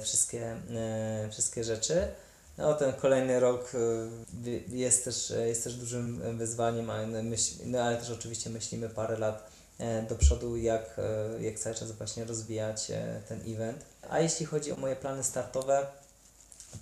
[0.01, 0.55] wszystkie,
[1.31, 2.07] wszystkie rzeczy.
[2.57, 3.71] No, ten kolejny rok
[4.67, 9.54] jest też, jest też dużym wyzwaniem, ale, myśl, no, ale też oczywiście myślimy parę lat
[10.09, 10.99] do przodu, jak,
[11.39, 13.85] e, jak cały czas właśnie rozwijać e, ten event.
[14.09, 15.87] A jeśli chodzi o moje plany startowe,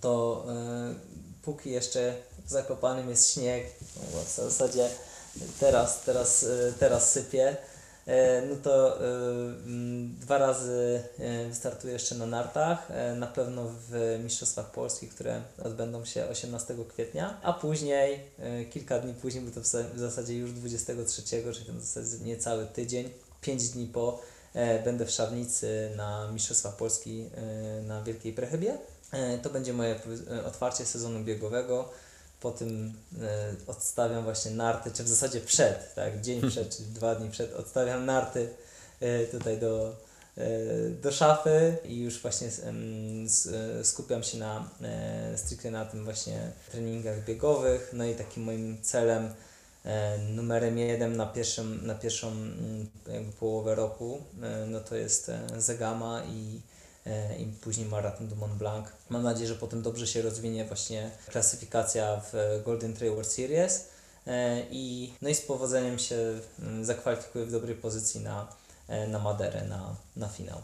[0.01, 0.93] to e,
[1.41, 2.15] póki jeszcze
[2.45, 3.67] w Zakopanym jest śnieg,
[4.13, 4.89] no, w zasadzie
[5.59, 7.72] teraz, teraz, e, teraz sypie, e,
[8.49, 9.05] no to e,
[9.65, 15.41] mm, dwa razy e, wystartuję jeszcze na nartach, e, na pewno w Mistrzostwach Polskich, które
[15.63, 19.99] odbędą się 18 kwietnia, a później, e, kilka dni później, bo to w za- w
[19.99, 23.09] zasadzie już 23, czyli ten w zasadzie niecały tydzień,
[23.41, 24.19] 5 dni po,
[24.53, 28.77] e, będę w Szarnicy na Mistrzostwach Polski e, na Wielkiej Prechybie.
[29.11, 29.95] E, To będzie moje
[30.31, 31.89] e, otwarcie sezonu biegowego.
[32.43, 37.15] Po tym e, odstawiam właśnie narty, czy w zasadzie przed, tak, dzień przed, czy dwa
[37.15, 38.49] dni przed, odstawiam narty
[38.99, 39.95] e, tutaj do,
[40.37, 40.49] e,
[40.89, 42.49] do szafy i już właśnie
[43.83, 44.69] skupiam się na
[45.35, 47.89] stricte na tym właśnie treningach biegowych.
[47.93, 49.29] No i takim moim celem
[50.29, 54.21] numerem jeden na pierwszą, na pierwszą mm, jakby połowę roku,
[54.67, 56.61] no to jest Zegama i
[57.39, 58.87] i później maraton do Mont Blanc.
[59.09, 63.89] Mam nadzieję, że potem dobrze się rozwinie właśnie klasyfikacja w Golden Trail World Series
[64.27, 66.15] e, i, no i z powodzeniem się
[66.59, 68.47] mm, zakwalifikuję w dobrej pozycji na,
[68.87, 70.61] e, na Maderę, na, na finał.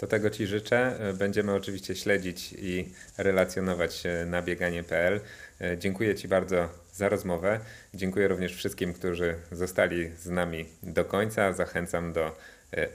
[0.00, 0.96] To tego Ci życzę.
[1.00, 5.20] E, Będziemy oczywiście śledzić i relacjonować e, na bieganie.pl.
[5.60, 7.60] E, Dziękuję Ci bardzo za rozmowę.
[7.94, 11.52] Dziękuję również wszystkim, którzy zostali z nami do końca.
[11.52, 12.32] Zachęcam do e,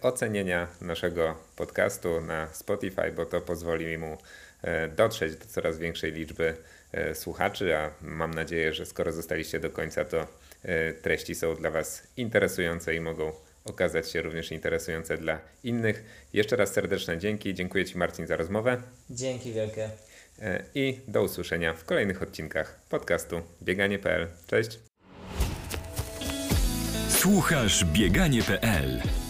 [0.02, 4.18] ocenienia naszego podcastu na Spotify, bo to pozwoli mu
[4.62, 6.58] e, dotrzeć do coraz większej liczby
[6.92, 10.28] e, słuchaczy, a mam nadzieję, że skoro zostaliście do końca, to
[10.64, 13.32] e, treści są dla Was interesujące i mogą
[13.66, 16.04] okazać się również interesujące dla innych.
[16.34, 17.54] Jeszcze raz serdeczne dzięki.
[17.54, 18.82] Dziękuję Ci Marcin za rozmowę.
[19.10, 19.90] Dzięki wielkie.
[20.42, 24.28] E, I do usłyszenia w kolejnych odcinkach podcastu bieganie.pl.
[24.48, 24.80] Cześć!
[27.10, 29.25] Słuchasz bieganie.pl